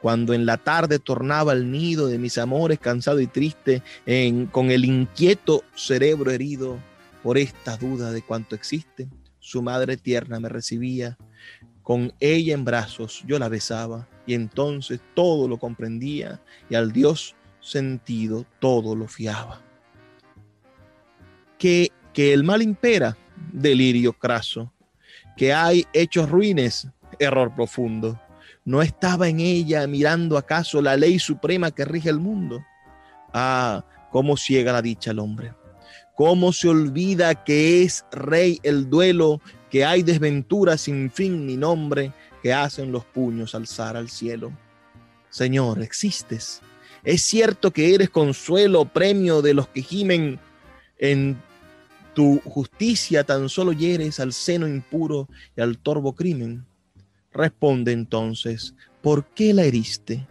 [0.00, 4.70] Cuando en la tarde tornaba al nido de mis amores cansado y triste, en, con
[4.70, 6.78] el inquieto cerebro herido
[7.22, 9.06] por esta duda de cuánto existe,
[9.38, 11.18] su madre tierna me recibía,
[11.82, 16.40] con ella en brazos yo la besaba y entonces todo lo comprendía
[16.70, 19.60] y al Dios sentido todo lo fiaba.
[21.58, 23.14] Que, que el mal impera,
[23.52, 24.72] delirio craso,
[25.36, 28.18] que hay hechos ruines, error profundo.
[28.64, 32.64] No estaba en ella mirando acaso la ley suprema que rige el mundo.
[33.34, 35.52] Ah, cómo ciega la dicha al hombre.
[36.14, 42.14] Cómo se olvida que es rey el duelo, que hay desventura sin fin ni nombre,
[42.42, 44.52] que hacen los puños alzar al cielo.
[45.28, 46.62] Señor, existes.
[47.04, 50.40] Es cierto que eres consuelo, premio de los que gimen
[50.98, 51.44] en
[52.16, 56.64] tu justicia tan solo hieres al seno impuro y al torvo crimen.
[57.30, 60.26] Responde entonces, ¿por qué la heriste?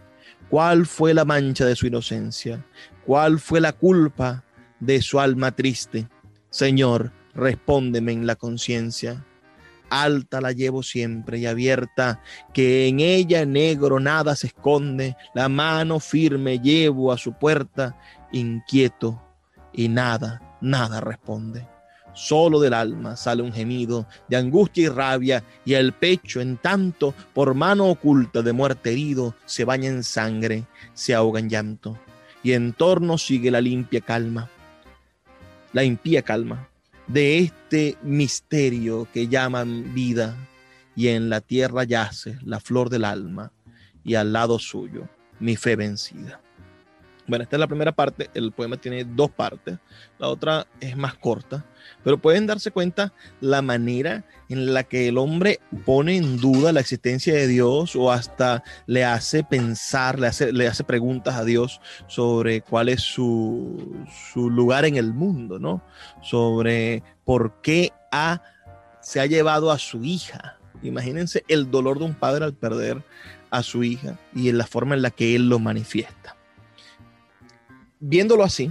[0.50, 2.66] ¿Cuál fue la mancha de su inocencia?
[3.04, 4.42] ¿Cuál fue la culpa
[4.80, 6.08] de su alma triste?
[6.50, 9.24] Señor, respóndeme en la conciencia.
[9.88, 12.20] Alta la llevo siempre y abierta,
[12.52, 17.96] que en ella negro nada se esconde, la mano firme llevo a su puerta,
[18.32, 19.22] inquieto,
[19.72, 21.75] y nada, nada responde.
[22.16, 27.14] Solo del alma sale un gemido de angustia y rabia, y el pecho, en tanto,
[27.34, 31.98] por mano oculta de muerte herido, se baña en sangre, se ahoga en llanto,
[32.42, 34.48] y en torno sigue la limpia calma,
[35.74, 36.70] la impía calma
[37.06, 40.34] de este misterio que llaman vida,
[40.96, 43.52] y en la tierra yace la flor del alma,
[44.04, 45.06] y al lado suyo
[45.38, 46.40] mi fe vencida.
[47.28, 49.78] Bueno, esta es la primera parte, el poema tiene dos partes,
[50.18, 51.64] la otra es más corta,
[52.04, 56.78] pero pueden darse cuenta la manera en la que el hombre pone en duda la
[56.78, 61.80] existencia de Dios o hasta le hace pensar, le hace, le hace preguntas a Dios
[62.06, 65.82] sobre cuál es su, su lugar en el mundo, ¿no?
[66.22, 68.40] Sobre por qué ha,
[69.00, 70.58] se ha llevado a su hija.
[70.84, 73.02] Imagínense el dolor de un padre al perder
[73.50, 76.35] a su hija y en la forma en la que él lo manifiesta
[78.00, 78.70] viéndolo así,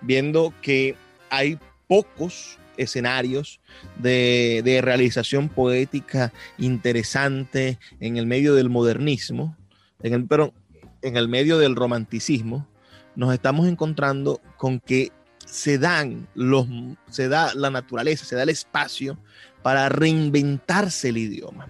[0.00, 0.96] viendo que
[1.30, 3.60] hay pocos escenarios
[3.98, 9.56] de, realización poética interesante en el medio del modernismo,
[10.02, 10.52] en el, pero
[11.02, 12.66] en el medio del romanticismo,
[13.16, 15.12] nos estamos encontrando con que
[15.46, 16.66] se dan los,
[17.10, 19.18] se da la naturaleza, se da el espacio
[19.62, 21.68] para reinventarse el idioma,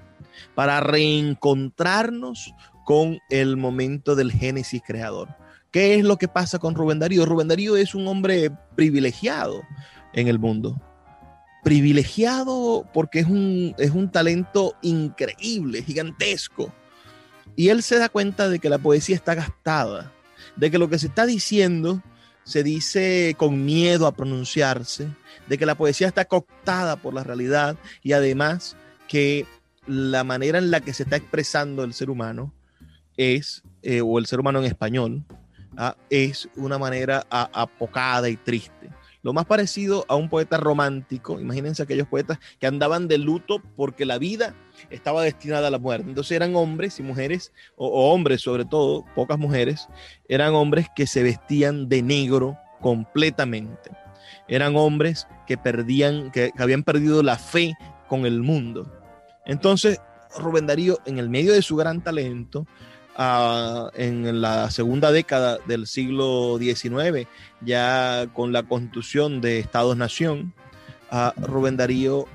[0.55, 5.29] para reencontrarnos con el momento del génesis creador.
[5.75, 7.27] ¿Qué es lo que pasa con Rubén Darío?
[7.27, 9.65] Rubén Darío es un hombre privilegiado
[10.13, 10.81] en el mundo.
[11.65, 16.73] Privilegiado porque es un, es un talento increíble, gigantesco.
[17.57, 20.13] Y él se da cuenta de que la poesía está gastada,
[20.55, 22.01] de que lo que se está diciendo
[22.45, 25.09] se dice con miedo a pronunciarse,
[25.49, 28.77] de que la poesía está cooptada por la realidad y además
[29.09, 29.45] que
[29.89, 32.55] la manera en la que se está expresando el ser humano
[33.17, 35.25] es, eh, o el ser humano en español,
[35.77, 35.97] ¿ah?
[36.11, 38.91] es una manera apocada y triste.
[39.25, 44.05] Lo más parecido a un poeta romántico, imagínense aquellos poetas que andaban de luto porque
[44.05, 44.55] la vida
[44.91, 46.11] estaba destinada a la muerte.
[46.11, 49.89] Entonces eran hombres y mujeres, o, hombres sobre todo, pocas mujeres,
[50.29, 53.93] eran hombres que se vestían de negro completamente.
[54.47, 57.73] Eran hombres que perdían, que habían perdido la fe
[58.09, 58.93] con el mundo.
[59.47, 60.03] Entonces,
[60.39, 62.67] Rubén Darío, en el medio de su gran talento,
[63.17, 67.29] en la segunda década del siglo XIX,
[67.61, 70.53] ya con la constitución de Estados-Nación,
[71.37, 72.27] Rubén Darío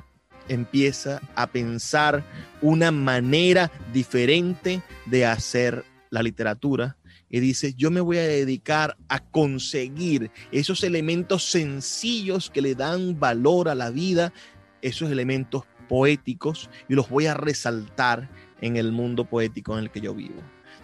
[0.48, 2.24] empieza a pensar
[2.62, 6.98] una manera diferente de hacer la literatura
[7.30, 13.20] y dice, yo me voy a dedicar a conseguir esos elementos sencillos que le dan
[13.20, 14.34] valor a la vida,
[14.82, 18.30] esos elementos poéticos, y los voy a resaltar
[18.62, 20.42] en el mundo poético en el que yo vivo.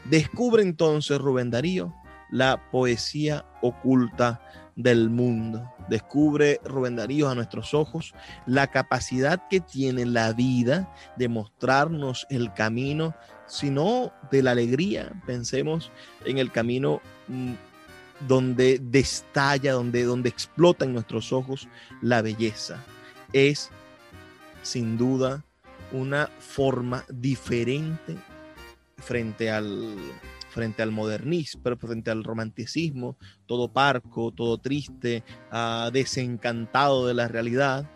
[0.09, 1.93] Descubre entonces Rubén Darío
[2.29, 4.41] la poesía oculta
[4.75, 5.71] del mundo.
[5.89, 8.13] Descubre Rubén Darío a nuestros ojos
[8.45, 13.15] la capacidad que tiene la vida de mostrarnos el camino,
[13.47, 15.11] sino de la alegría.
[15.25, 15.91] Pensemos
[16.25, 17.53] en el camino mm,
[18.27, 21.67] donde destalla, donde, donde explota en nuestros ojos
[22.01, 22.77] la belleza.
[23.33, 23.71] Es
[24.61, 25.43] sin duda
[25.91, 28.17] una forma diferente
[28.97, 29.95] frente al,
[30.49, 37.89] frente al modernismo, frente al romanticismo, todo parco, todo triste, uh, desencantado de la realidad,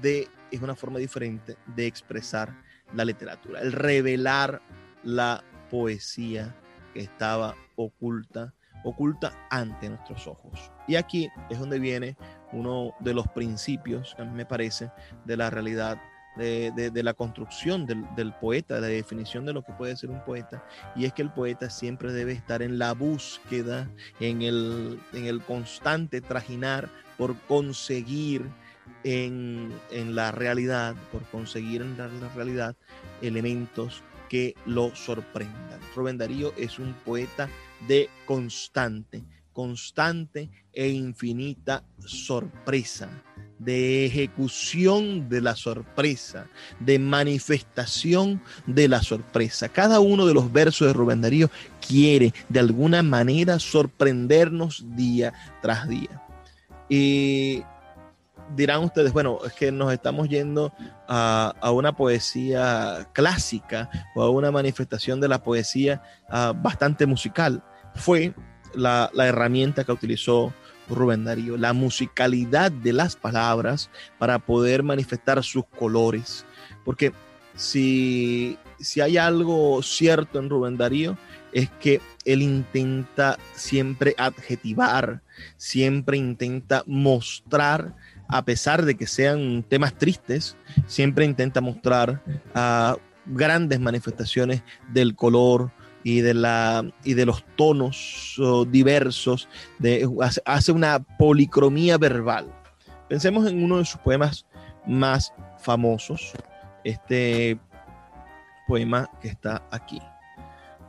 [0.00, 2.62] de, es una forma diferente de expresar
[2.94, 4.62] la literatura, el revelar
[5.02, 6.54] la poesía
[6.94, 10.70] que estaba oculta, oculta ante nuestros ojos.
[10.88, 12.16] Y aquí es donde viene
[12.52, 14.90] uno de los principios, a mí me parece,
[15.24, 15.98] de la realidad
[16.36, 20.64] de, la construcción del, poeta, de la definición de lo que puede ser un poeta,
[20.96, 25.40] y es que el poeta siempre debe estar en la búsqueda, en el, en el
[25.42, 28.50] constante trajinar por conseguir
[29.04, 32.76] en, la realidad, por conseguir en la, realidad
[33.20, 35.80] elementos que lo sorprendan.
[35.94, 37.48] Rubén Darío es un poeta
[37.86, 39.22] de constante,
[39.52, 43.08] constante e infinita sorpresa
[43.64, 46.46] de ejecución de la sorpresa,
[46.80, 49.68] de manifestación de la sorpresa.
[49.68, 51.50] Cada uno de los versos de Rubén Darío
[51.86, 56.22] quiere de alguna manera sorprendernos día tras día.
[56.88, 57.62] Y
[58.56, 60.72] dirán ustedes, bueno, es que nos estamos yendo
[61.08, 67.62] a, una poesía clásica o a una manifestación de la poesía ah, bastante musical.
[67.94, 68.34] Fue
[68.74, 70.52] la, herramienta que utilizó
[70.88, 76.44] Rubén Darío, la musicalidad de las palabras para poder manifestar sus colores.
[76.84, 77.12] Porque
[77.54, 81.16] si, si hay algo cierto en Rubén Darío,
[81.52, 85.22] es que él intenta siempre adjetivar,
[85.56, 87.94] siempre intenta mostrar,
[88.28, 90.56] a pesar de que sean temas tristes,
[90.86, 92.22] siempre intenta mostrar
[92.54, 92.96] a
[93.26, 94.62] grandes manifestaciones
[94.92, 95.70] del color,
[96.04, 99.48] y de, la, y de los tonos diversos,
[100.44, 102.52] hace una policromía verbal.
[103.08, 104.46] Pensemos en uno de sus poemas
[104.86, 106.32] más famosos,
[106.84, 107.58] este
[108.66, 110.00] poema que está aquí,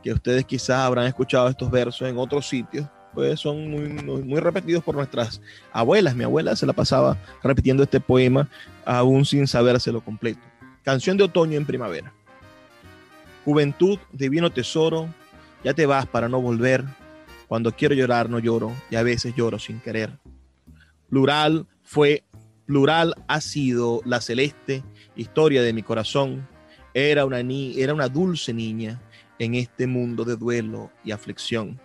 [0.02, 3.88] que ustedes quizás habrán escuchado estos versos en otros sitios, pues son muy,
[4.22, 5.40] muy, repetidos por nuestras
[5.72, 6.16] abuelas.
[6.16, 8.48] Mi abuela se la pasaba repitiendo este poema
[8.84, 10.40] aún sin sabérselo completo.
[10.82, 12.12] Canción de otoño en primavera.
[13.44, 15.08] Juventud, divino tesoro,
[15.62, 16.82] ya te vas para no volver.
[17.46, 20.18] Cuando quiero llorar no lloro y a veces lloro sin querer.
[21.10, 22.24] Plural fue,
[22.64, 24.82] plural ha sido la celeste
[25.14, 26.48] historia de mi corazón.
[26.94, 29.00] Era una, ni, era una dulce niña
[29.38, 31.78] en este mundo de duelo y aflicción.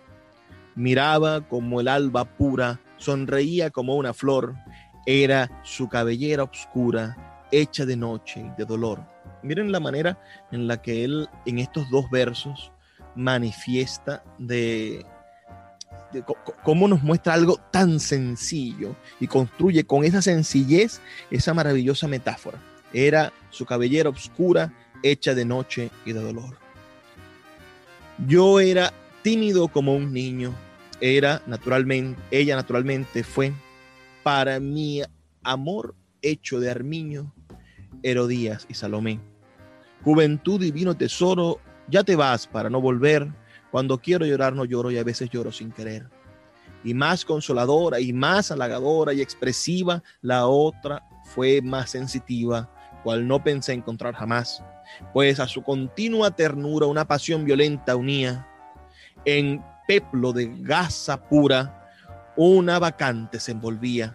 [0.74, 4.54] Miraba como el alba pura, sonreía como una flor.
[5.04, 10.18] Era su cabellera oscura, hecha de noche y de dolor Miren la manera
[10.50, 12.72] en la que él en estos dos versos
[13.14, 15.04] manifiesta de,
[16.62, 22.58] cómo nos muestra algo tan sencillo y construye con esa sencillez esa maravillosa metáfora.
[22.92, 24.72] Era su cabellera oscura,
[25.02, 26.56] hecha de noche y de dolor.
[28.26, 30.54] Yo era tímido como un niño.
[31.00, 33.52] Era naturalmente, ella naturalmente fue
[34.22, 35.02] para mi
[35.42, 37.32] amor hecho de armiño,
[38.02, 39.29] Herodías y Salomé.
[40.04, 43.28] Juventud divino tesoro, ya te vas para no volver.
[43.70, 46.08] Cuando quiero llorar no lloro y a veces lloro sin querer.
[46.82, 52.70] Y más consoladora y más halagadora y expresiva, la otra fue más sensitiva,
[53.04, 54.64] cual no pensé encontrar jamás,
[55.12, 58.46] pues a su continua ternura una pasión violenta unía.
[59.24, 61.88] En peplo de gasa pura,
[62.36, 64.14] una vacante se envolvía.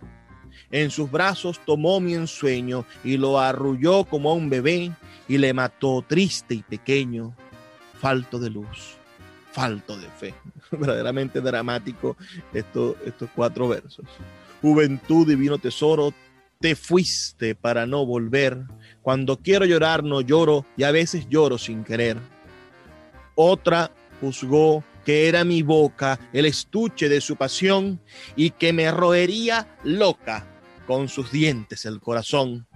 [0.75, 4.91] En sus brazos tomó mi ensueño y lo arrulló como a un bebé
[5.25, 7.33] y le mató triste y pequeño,
[8.01, 8.97] falto de luz,
[9.53, 10.33] falto de fe.
[10.71, 12.17] Verdaderamente dramático
[12.53, 14.05] estos cuatro versos.
[14.61, 16.13] Juventud, divino tesoro,
[16.59, 18.57] te fuiste para no volver.
[19.01, 22.17] Cuando quiero llorar no lloro y a veces lloro sin querer.
[23.35, 28.01] Otra juzgó que era mi boca el estuche de su pasión
[28.35, 30.51] y que me roería loca
[30.85, 32.67] con sus dientes el corazón,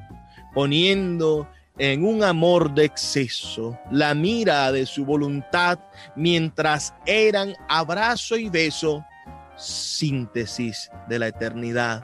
[0.53, 1.47] poniendo
[1.77, 5.79] en un amor de exceso, la mira de su voluntad,
[6.15, 9.05] mientras eran abrazo y beso,
[9.55, 12.03] síntesis de la eternidad.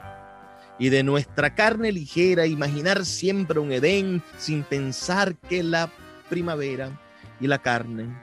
[0.78, 5.90] Y de nuestra carne ligera, imaginar siempre un Edén sin pensar que la
[6.28, 6.90] primavera
[7.40, 8.14] y la carne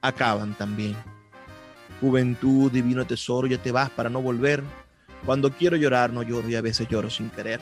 [0.00, 0.96] acaban también.
[2.00, 4.62] Juventud, divino tesoro, ya te vas para no volver.
[5.24, 7.60] Cuando quiero llorar, no lloro y a veces lloro sin querer.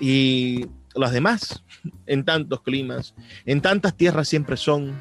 [0.00, 1.62] Y las demás,
[2.06, 4.94] en tantos climas, en tantas tierras siempre son,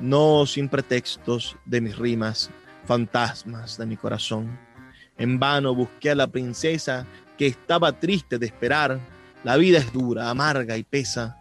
[0.00, 2.50] no sin pretextos de mis rimas,
[2.86, 4.58] fantasmas de mi corazón.
[5.16, 7.06] En vano busqué a la princesa
[7.36, 9.00] que estaba triste de esperar.
[9.44, 11.36] La vida es dura, amarga y pesa.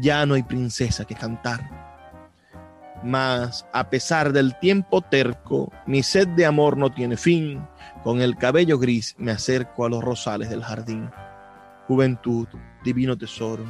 [0.00, 1.81] Ya no hay princesa que cantar.
[3.02, 7.66] Mas, a pesar del tiempo terco, mi sed de amor no tiene fin.
[8.04, 11.10] Con el cabello gris me acerco a los rosales del jardín.
[11.88, 12.46] Juventud,
[12.84, 13.64] divino tesoro,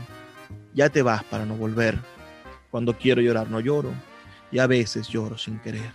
[0.74, 1.98] ya te vas para no volver.
[2.70, 3.92] Cuando quiero llorar no lloro
[4.50, 5.92] y a veces lloro sin querer.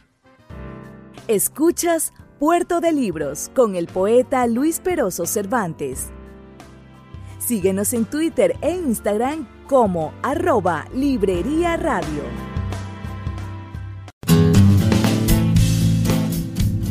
[1.28, 6.10] Escuchas Puerto de Libros con el poeta Luis Peroso Cervantes.
[7.40, 12.47] Síguenos en Twitter e Instagram como arroba Librería Radio.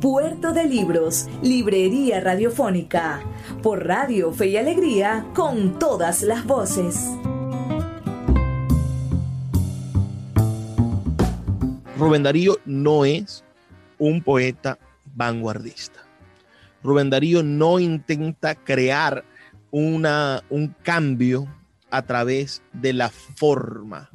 [0.00, 3.20] Puerto de Libros, Librería Radiofónica,
[3.62, 6.96] por Radio Fe y Alegría, con todas las voces.
[11.98, 13.44] Rubén Darío no es
[13.98, 14.78] un poeta
[15.14, 16.00] vanguardista.
[16.82, 19.22] Rubén Darío no intenta crear
[19.70, 21.46] una, un cambio
[21.90, 24.08] a través de la forma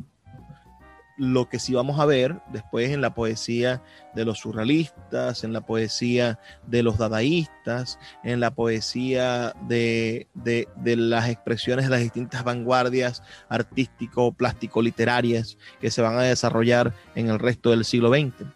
[1.18, 3.82] lo que sí vamos a ver después en la poesía
[4.14, 10.28] de los surrealistas, en la poesía de los dadaístas, en la poesía de,
[10.84, 17.30] las expresiones de las distintas vanguardias artístico, plástico, literarias que se van a desarrollar en
[17.30, 18.48] el resto del siglo XX.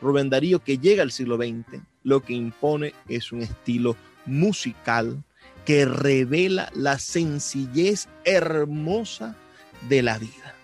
[0.00, 5.22] Rubén Darío, que llega al siglo XX, lo que impone es un estilo musical
[5.64, 9.34] que revela la sencillez hermosa
[9.88, 10.55] de la vida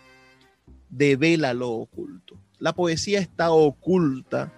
[0.93, 2.37] devela lo oculto.
[2.59, 4.53] La poesía está oculta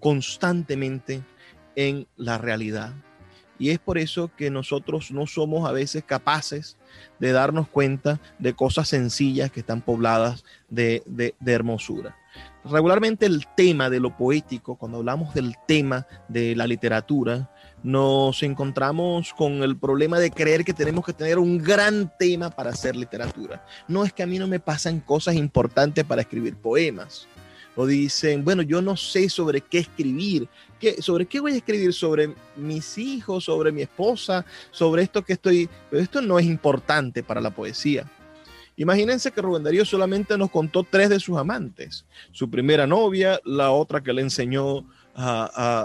[0.00, 1.22] constantemente
[1.76, 2.92] en la realidad.
[3.58, 6.76] Y es por eso que nosotros no somos a veces capaces
[7.20, 12.16] de darnos cuenta de cosas sencillas que están pobladas de, de, hermosura.
[12.64, 17.50] Regularmente el tema de lo poético, cuando hablamos del tema de la literatura,
[17.82, 22.70] nos encontramos con el problema de creer que tenemos que tener un gran tema para
[22.70, 23.64] hacer literatura.
[23.88, 27.26] No es que a mí no me pasan cosas importantes para escribir poemas.
[27.74, 30.46] O dicen, bueno, yo no sé sobre qué escribir.
[30.78, 31.92] ¿Qué, ¿Sobre qué voy a escribir?
[31.92, 33.44] ¿Sobre mis hijos?
[33.44, 34.44] ¿Sobre mi esposa?
[34.70, 35.68] ¿Sobre esto que estoy...?
[35.90, 38.06] Pero esto no es importante para la poesía.
[38.76, 42.04] Imagínense que Rubén Darío solamente nos contó tres de sus amantes.
[42.30, 44.84] Su primera novia, la otra que le enseñó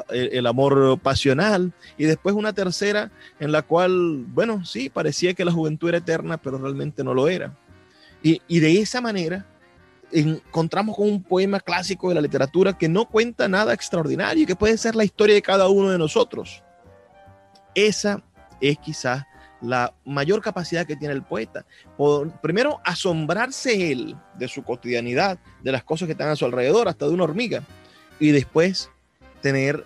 [0.10, 5.52] el, amor pasional y después una tercera en la cual, bueno, sí, parecía que la
[5.52, 7.54] juventud era eterna, pero realmente no lo era.
[8.24, 9.46] Y, y de esa manera
[10.12, 14.78] encontramos con un poema clásico de la literatura que no cuenta nada extraordinario, que puede
[14.78, 16.64] ser la historia de cada uno de nosotros.
[17.76, 18.24] Esa
[18.62, 19.24] es quizás
[19.62, 21.66] la mayor capacidad que tiene el poeta.
[21.98, 26.88] Por, primero, asombrarse él de su cotidianidad, de las cosas que están a su alrededor,
[26.88, 27.64] hasta de una hormiga.
[28.20, 28.90] Y después
[29.48, 29.86] tener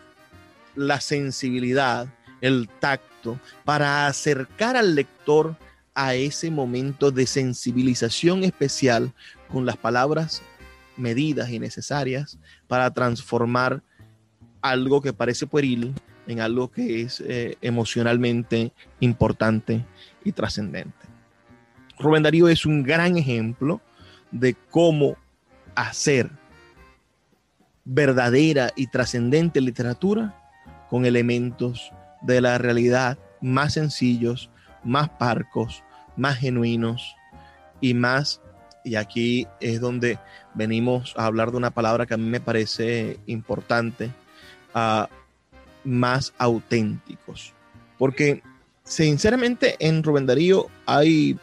[0.76, 2.08] la sensibilidad,
[2.42, 5.56] el tacto, para acercar al lector
[5.94, 9.14] a ese momento de sensibilización especial
[9.50, 10.42] con las palabras
[10.98, 13.84] medidas y necesarias para transformar
[14.64, 15.94] algo que parece pueril
[16.26, 19.86] en algo que es eh, emocionalmente importante
[20.24, 21.06] y trascendente.
[22.00, 23.80] Rubén Darío es un gran ejemplo
[24.32, 25.18] de cómo
[25.76, 26.32] hacer
[27.86, 30.36] verdadera y trascendente literatura
[30.90, 34.50] con elementos de la realidad más sencillos,
[34.84, 35.84] más parcos,
[36.16, 37.16] más genuinos
[37.80, 38.42] y más,
[38.84, 40.20] y aquí es donde
[40.54, 44.12] venimos a hablar de una palabra que a mí me parece importante,
[44.76, 45.06] uh,
[45.84, 47.54] más auténticos.
[47.98, 48.44] Porque
[48.84, 51.38] sinceramente en Rubén Darío hay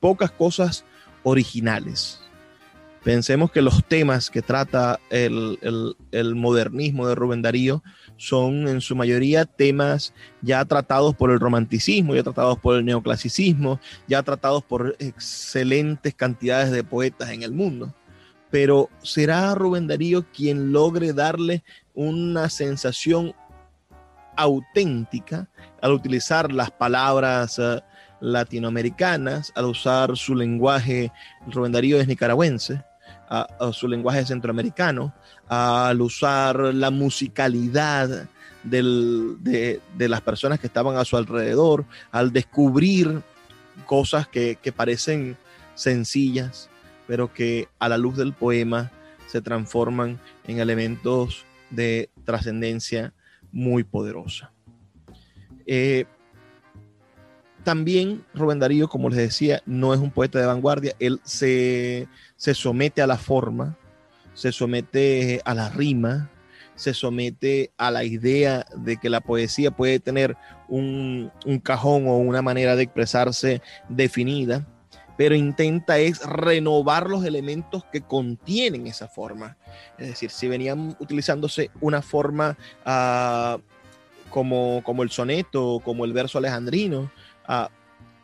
[0.00, 0.84] pocas cosas
[1.22, 2.21] originales
[3.04, 5.58] Pensemos que los temas que trata el,
[6.36, 7.82] modernismo de Rubén Darío
[8.16, 13.80] son en su mayoría temas ya tratados por el romanticismo, ya tratados por el neoclasicismo,
[14.06, 17.92] ya tratados por excelentes cantidades de poetas en el mundo.
[18.52, 23.34] Pero ¿será Rubén Darío quien logre darle una sensación
[24.36, 25.48] auténtica
[25.80, 27.80] al utilizar las palabras eh,
[28.20, 31.10] latinoamericanas, al usar su lenguaje,
[31.48, 32.82] Rubén Darío es nicaragüense,
[33.32, 35.14] a, su lenguaje centroamericano,
[35.48, 38.28] al usar la musicalidad
[38.62, 43.22] de, las personas que estaban a su alrededor, al descubrir
[43.86, 45.38] cosas que, parecen
[45.74, 46.68] sencillas,
[47.06, 48.90] pero que a la luz del poema
[49.26, 53.14] se transforman en elementos de trascendencia
[53.50, 54.52] muy poderosa.
[55.66, 56.04] Eh,
[57.62, 63.02] también Rubén Darío, como les decía, no es un poeta de vanguardia, él se, somete
[63.02, 63.76] a la forma,
[64.34, 66.30] se somete a la rima,
[66.74, 70.36] se somete a la idea de que la poesía puede tener
[70.68, 71.30] un,
[71.62, 74.66] cajón o una manera de expresarse definida,
[75.16, 79.56] pero intenta es renovar los elementos que contienen esa forma.
[79.98, 83.58] Es decir, si venían utilizándose una forma ah,
[84.30, 87.10] como, como el soneto, como el verso alejandrino,
[87.54, 87.70] Ah,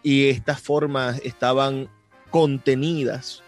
[0.03, 1.91] y estas formas estaban
[2.31, 3.43] contenidas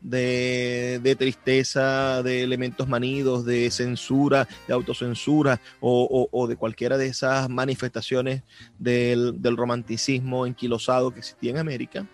[0.00, 8.42] de, tristeza, de elementos manidos, de censura, de autocensura o, de cualquiera de esas manifestaciones
[8.78, 12.06] del, del, romanticismo enquilosado que existía en América.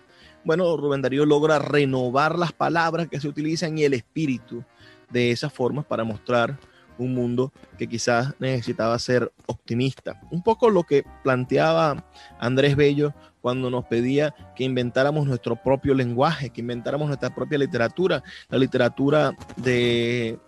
[0.43, 4.61] Bueno, Rubén Darío logra renovar las palabras que se utilizan y el espíritu
[5.09, 6.59] de esas formas para mostrar
[6.97, 10.19] un mundo que quizás necesitaba ser optimista.
[10.31, 12.05] Un poco lo que planteaba
[12.39, 18.23] Andrés Bello cuando nos pedía que inventáramos nuestro propio lenguaje, que inventáramos nuestra propia literatura,
[18.49, 20.39] la literatura de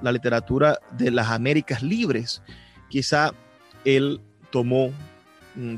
[0.00, 2.42] la literatura de las Américas libres.
[2.88, 3.32] Quizá
[3.84, 4.20] él
[4.50, 4.90] tomó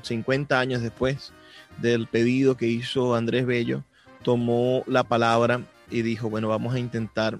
[0.02, 1.32] 50 mm, años después
[1.78, 3.84] del pedido que hizo Andrés Bello,
[4.22, 7.38] tomó la palabra y dijo, bueno, vamos a intentar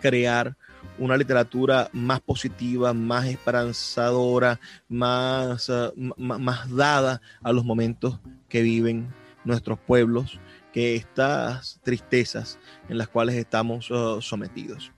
[0.00, 0.56] crear
[0.98, 9.12] una literatura más positiva, más esperanzadora, más, eh, más dada a los momentos que viven
[9.44, 10.38] nuestros pueblos,
[10.72, 12.58] que estas tristezas
[12.88, 14.92] en las cuales estamos eh, sometidos.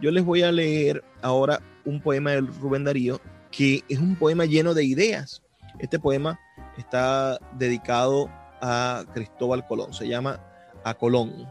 [0.00, 3.20] Yo les voy a leer ahora un poema de Rubén Darío,
[3.50, 5.42] que es un poema lleno de ideas.
[5.78, 6.38] Este poema
[6.78, 8.30] está dedicado
[8.62, 10.40] a Cristóbal Colón, se llama
[10.84, 11.46] A Colón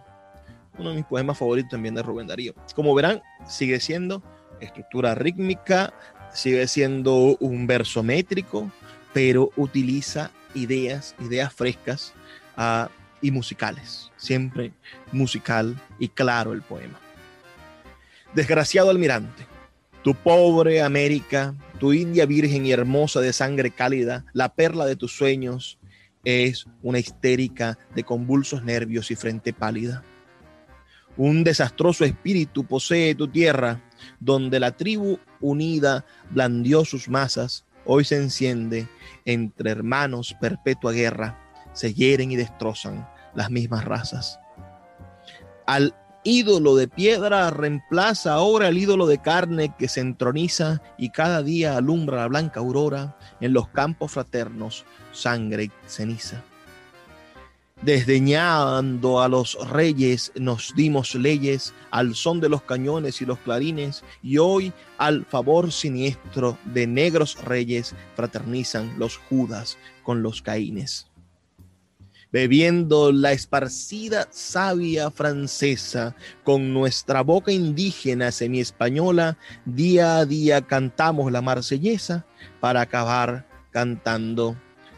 [0.80, 2.54] uno de mis poemas favoritos también de Rubén Darío.
[2.76, 4.24] Como verán, sigue siendo
[4.60, 5.94] estructura rítmica,
[6.34, 8.72] sigue siendo un verso métrico,
[9.14, 12.14] pero utiliza ideas, ideas frescas
[12.58, 12.90] ah,
[13.22, 14.12] y musicales.
[14.18, 14.72] Siempre
[15.12, 17.00] musical y claro el poema.
[18.34, 19.46] Desgraciado almirante,
[20.04, 25.16] tu pobre América, tu India virgen y hermosa de sangre cálida, la perla de tus
[25.16, 25.80] sueños,
[26.24, 30.04] es una histérica de convulsos nervios y frente pálida.
[31.20, 33.82] Un desastroso espíritu posee tu tierra,
[34.22, 38.88] donde la tribu unida blandió sus masas, hoy se enciende
[39.26, 41.38] entre hermanos perpetua guerra,
[41.74, 43.06] se hieren y destrozan
[43.36, 44.40] las mismas razas.
[45.68, 45.94] Al
[46.24, 51.76] ídolo de piedra reemplaza ahora el ídolo de carne que se entroniza y cada día
[51.76, 56.42] alumbra la blanca aurora en los campos fraternos, sangre y ceniza.
[57.82, 64.04] Desdeñando a los reyes nos dimos leyes al son de los cañones y los clarines
[64.22, 71.08] y hoy al favor siniestro de negros reyes fraternizan los judas con los caínes.
[72.34, 81.42] Bebiendo la esparcida savia francesa con nuestra boca indígena semi-española, día a día cantamos la
[81.42, 82.26] marsellesa
[82.60, 84.58] para acabar cantando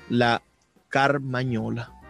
[0.10, 0.42] la
[0.90, 2.01] carmañola.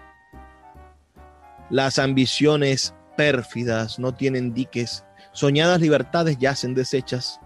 [1.71, 7.39] Las ambiciones pérfidas no tienen diques, soñadas libertades yacen deshechas.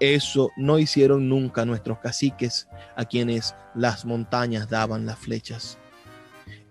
[0.00, 2.66] Eso no hicieron nunca nuestros caciques,
[2.96, 5.76] a quienes las montañas daban las flechas.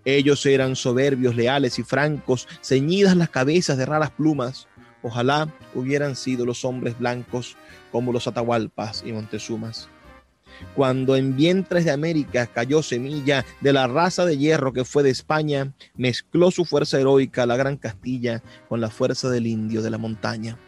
[0.04, 4.66] Ellos eran soberbios, leales y francos, ceñidas las cabezas de raras plumas.
[5.00, 7.56] Ojalá hubieran sido los hombres blancos
[7.92, 9.88] como los Atahualpas y Montezumas
[10.74, 15.10] cuando en vientres de América cayó semilla de la raza de hierro que fue de
[15.10, 19.98] España, mezcló su fuerza heroica la gran Castilla con la fuerza del indio de la
[19.98, 20.58] montaña.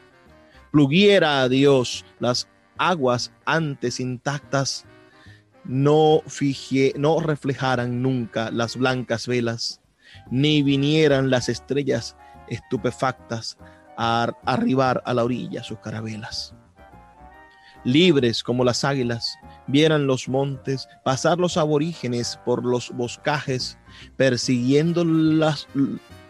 [0.71, 4.87] Pluguiera a Dios las aguas antes intactas,
[5.65, 6.23] no,
[6.97, 9.81] no reflejaran nunca las blancas velas,
[10.31, 12.17] ni vinieran las estrellas
[12.49, 13.59] estupefactas
[13.97, 16.55] a arribar a la orilla sus carabelas.
[17.85, 23.79] Libres como las águilas, vieran los montes, pasar los aborígenes por los boscajes,
[24.17, 25.67] persiguiendo las,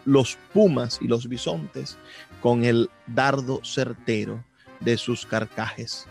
[0.05, 1.97] los pumas y los bisontes
[2.41, 4.43] con el dardo certero
[4.79, 6.07] de sus carcajes.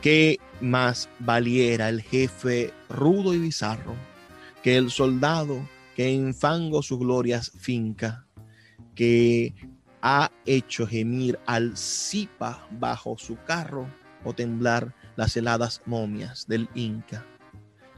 [0.00, 3.94] ¿Qué más valiera el jefe rudo y bizarro
[4.62, 5.60] que el soldado
[5.94, 8.26] que en fango sus glorias finca,
[8.94, 9.54] que
[10.02, 13.86] ha hecho gemir al Zipa bajo su carro
[14.24, 17.24] o temblar las heladas momias del Inca.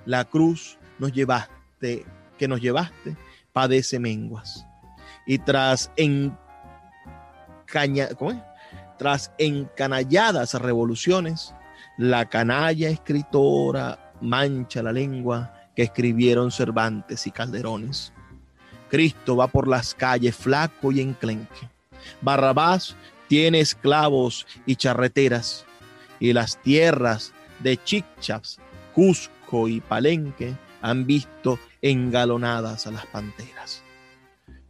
[0.05, 2.05] La cruz nos llevaste,
[2.39, 3.17] que nos llevaste,
[3.53, 4.67] padece menguas.
[5.27, 6.37] Y tras, encaña,
[8.99, 11.55] tras encanalladas revoluciones,
[11.99, 18.13] la canalla escritora mancha la lengua que escribieron Cervantes y Calderones.
[18.89, 21.71] Cristo va por las calles flaco y enclenque.
[22.21, 22.97] Barrabás
[23.29, 25.65] tiene esclavos y charreteras,
[26.21, 28.59] y las tierras de Chichaps,
[28.95, 33.83] Cusco y Palenque han visto engalonadas a las panteras.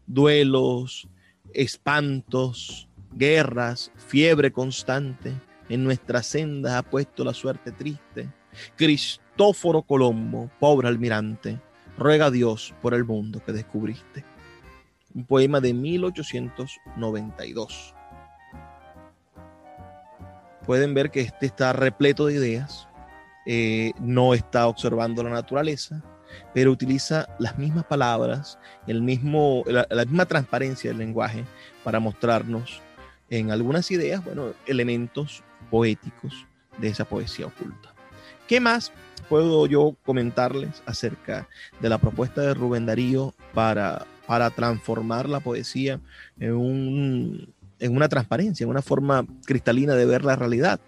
[0.06, 1.08] Duelos,
[1.54, 5.32] espantos, guerras, fiebre constante,
[5.68, 8.28] en nuestra senda ha puesto la suerte triste.
[8.76, 11.60] Cristóforo Colombo, pobre almirante,
[11.96, 14.24] ruega a Dios por el mundo que descubriste.
[15.14, 17.94] Un poema de 1892.
[20.66, 22.88] Pueden ver que este está repleto de ideas,
[23.46, 26.02] eh, no está observando la naturaleza,
[26.54, 31.44] pero utiliza las mismas palabras, el mismo, la, la, misma transparencia del lenguaje
[31.82, 32.80] para mostrarnos
[33.28, 36.46] en algunas ideas, bueno, elementos poéticos
[36.78, 37.92] de esa poesía oculta.
[38.46, 38.92] ¿Qué más
[39.28, 41.48] puedo yo comentarles acerca
[41.80, 46.00] de la propuesta de Rubén Darío para, para transformar la poesía
[46.38, 50.80] en, un, en una transparencia, en una forma cristalina de ver la realidad?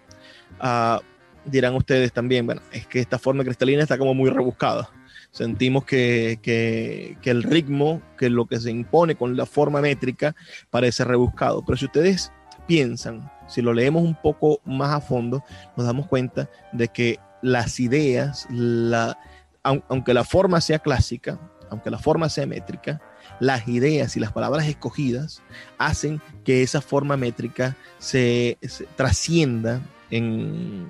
[0.61, 1.01] Uh,
[1.45, 4.89] dirán ustedes también, bueno, es que esta forma cristalina está como muy rebuscada.
[5.31, 10.33] Sentimos que, que, que, el ritmo, que lo que se impone con la forma métrica
[10.69, 11.63] parece rebuscado.
[11.65, 12.31] Pero si ustedes
[12.67, 15.43] piensan, si lo leemos un poco más a fondo,
[15.75, 19.17] nos damos cuenta de que las ideas, la,
[19.63, 23.01] aunque la forma sea clásica, aunque la forma sea métrica,
[23.39, 25.41] las ideas y las palabras escogidas
[25.77, 28.57] hacen que esa forma métrica se,
[28.95, 30.87] trascienda en,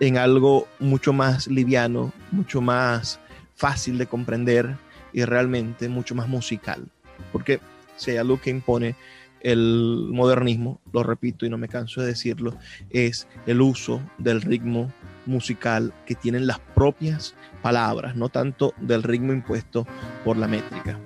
[0.00, 3.20] en algo mucho más liviano, mucho más
[3.54, 4.76] fácil de comprender
[5.12, 6.88] y realmente mucho más musical.
[7.32, 7.60] Porque
[7.96, 8.96] si hay algo que impone
[9.40, 12.56] el modernismo, lo repito y no me canso de decirlo,
[12.90, 14.92] es el uso del ritmo
[15.26, 19.86] musical que tienen las propias palabras, no tanto del ritmo impuesto
[20.24, 20.98] por la métrica.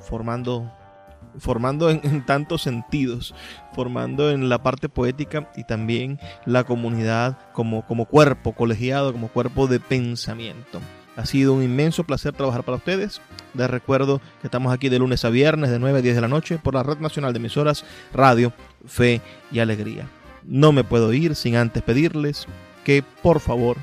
[0.00, 0.70] formando
[1.38, 3.34] formando en, tantos sentidos,
[3.74, 9.66] formando en la parte poética y también la comunidad como, como cuerpo colegiado, como cuerpo
[9.66, 10.80] de pensamiento.
[11.16, 13.20] Ha sido un inmenso placer trabajar para ustedes.
[13.54, 16.28] Les recuerdo que estamos aquí de lunes a viernes de 9 a 10 de la
[16.28, 18.52] noche por la Red Nacional de Emisoras Radio,
[18.86, 19.20] Fe
[19.52, 20.08] y Alegría.
[20.42, 22.46] No me puedo ir sin antes pedirles
[22.84, 23.76] que por favor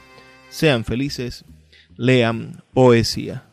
[0.49, 1.45] sean felices,
[1.95, 3.43] lean poesía.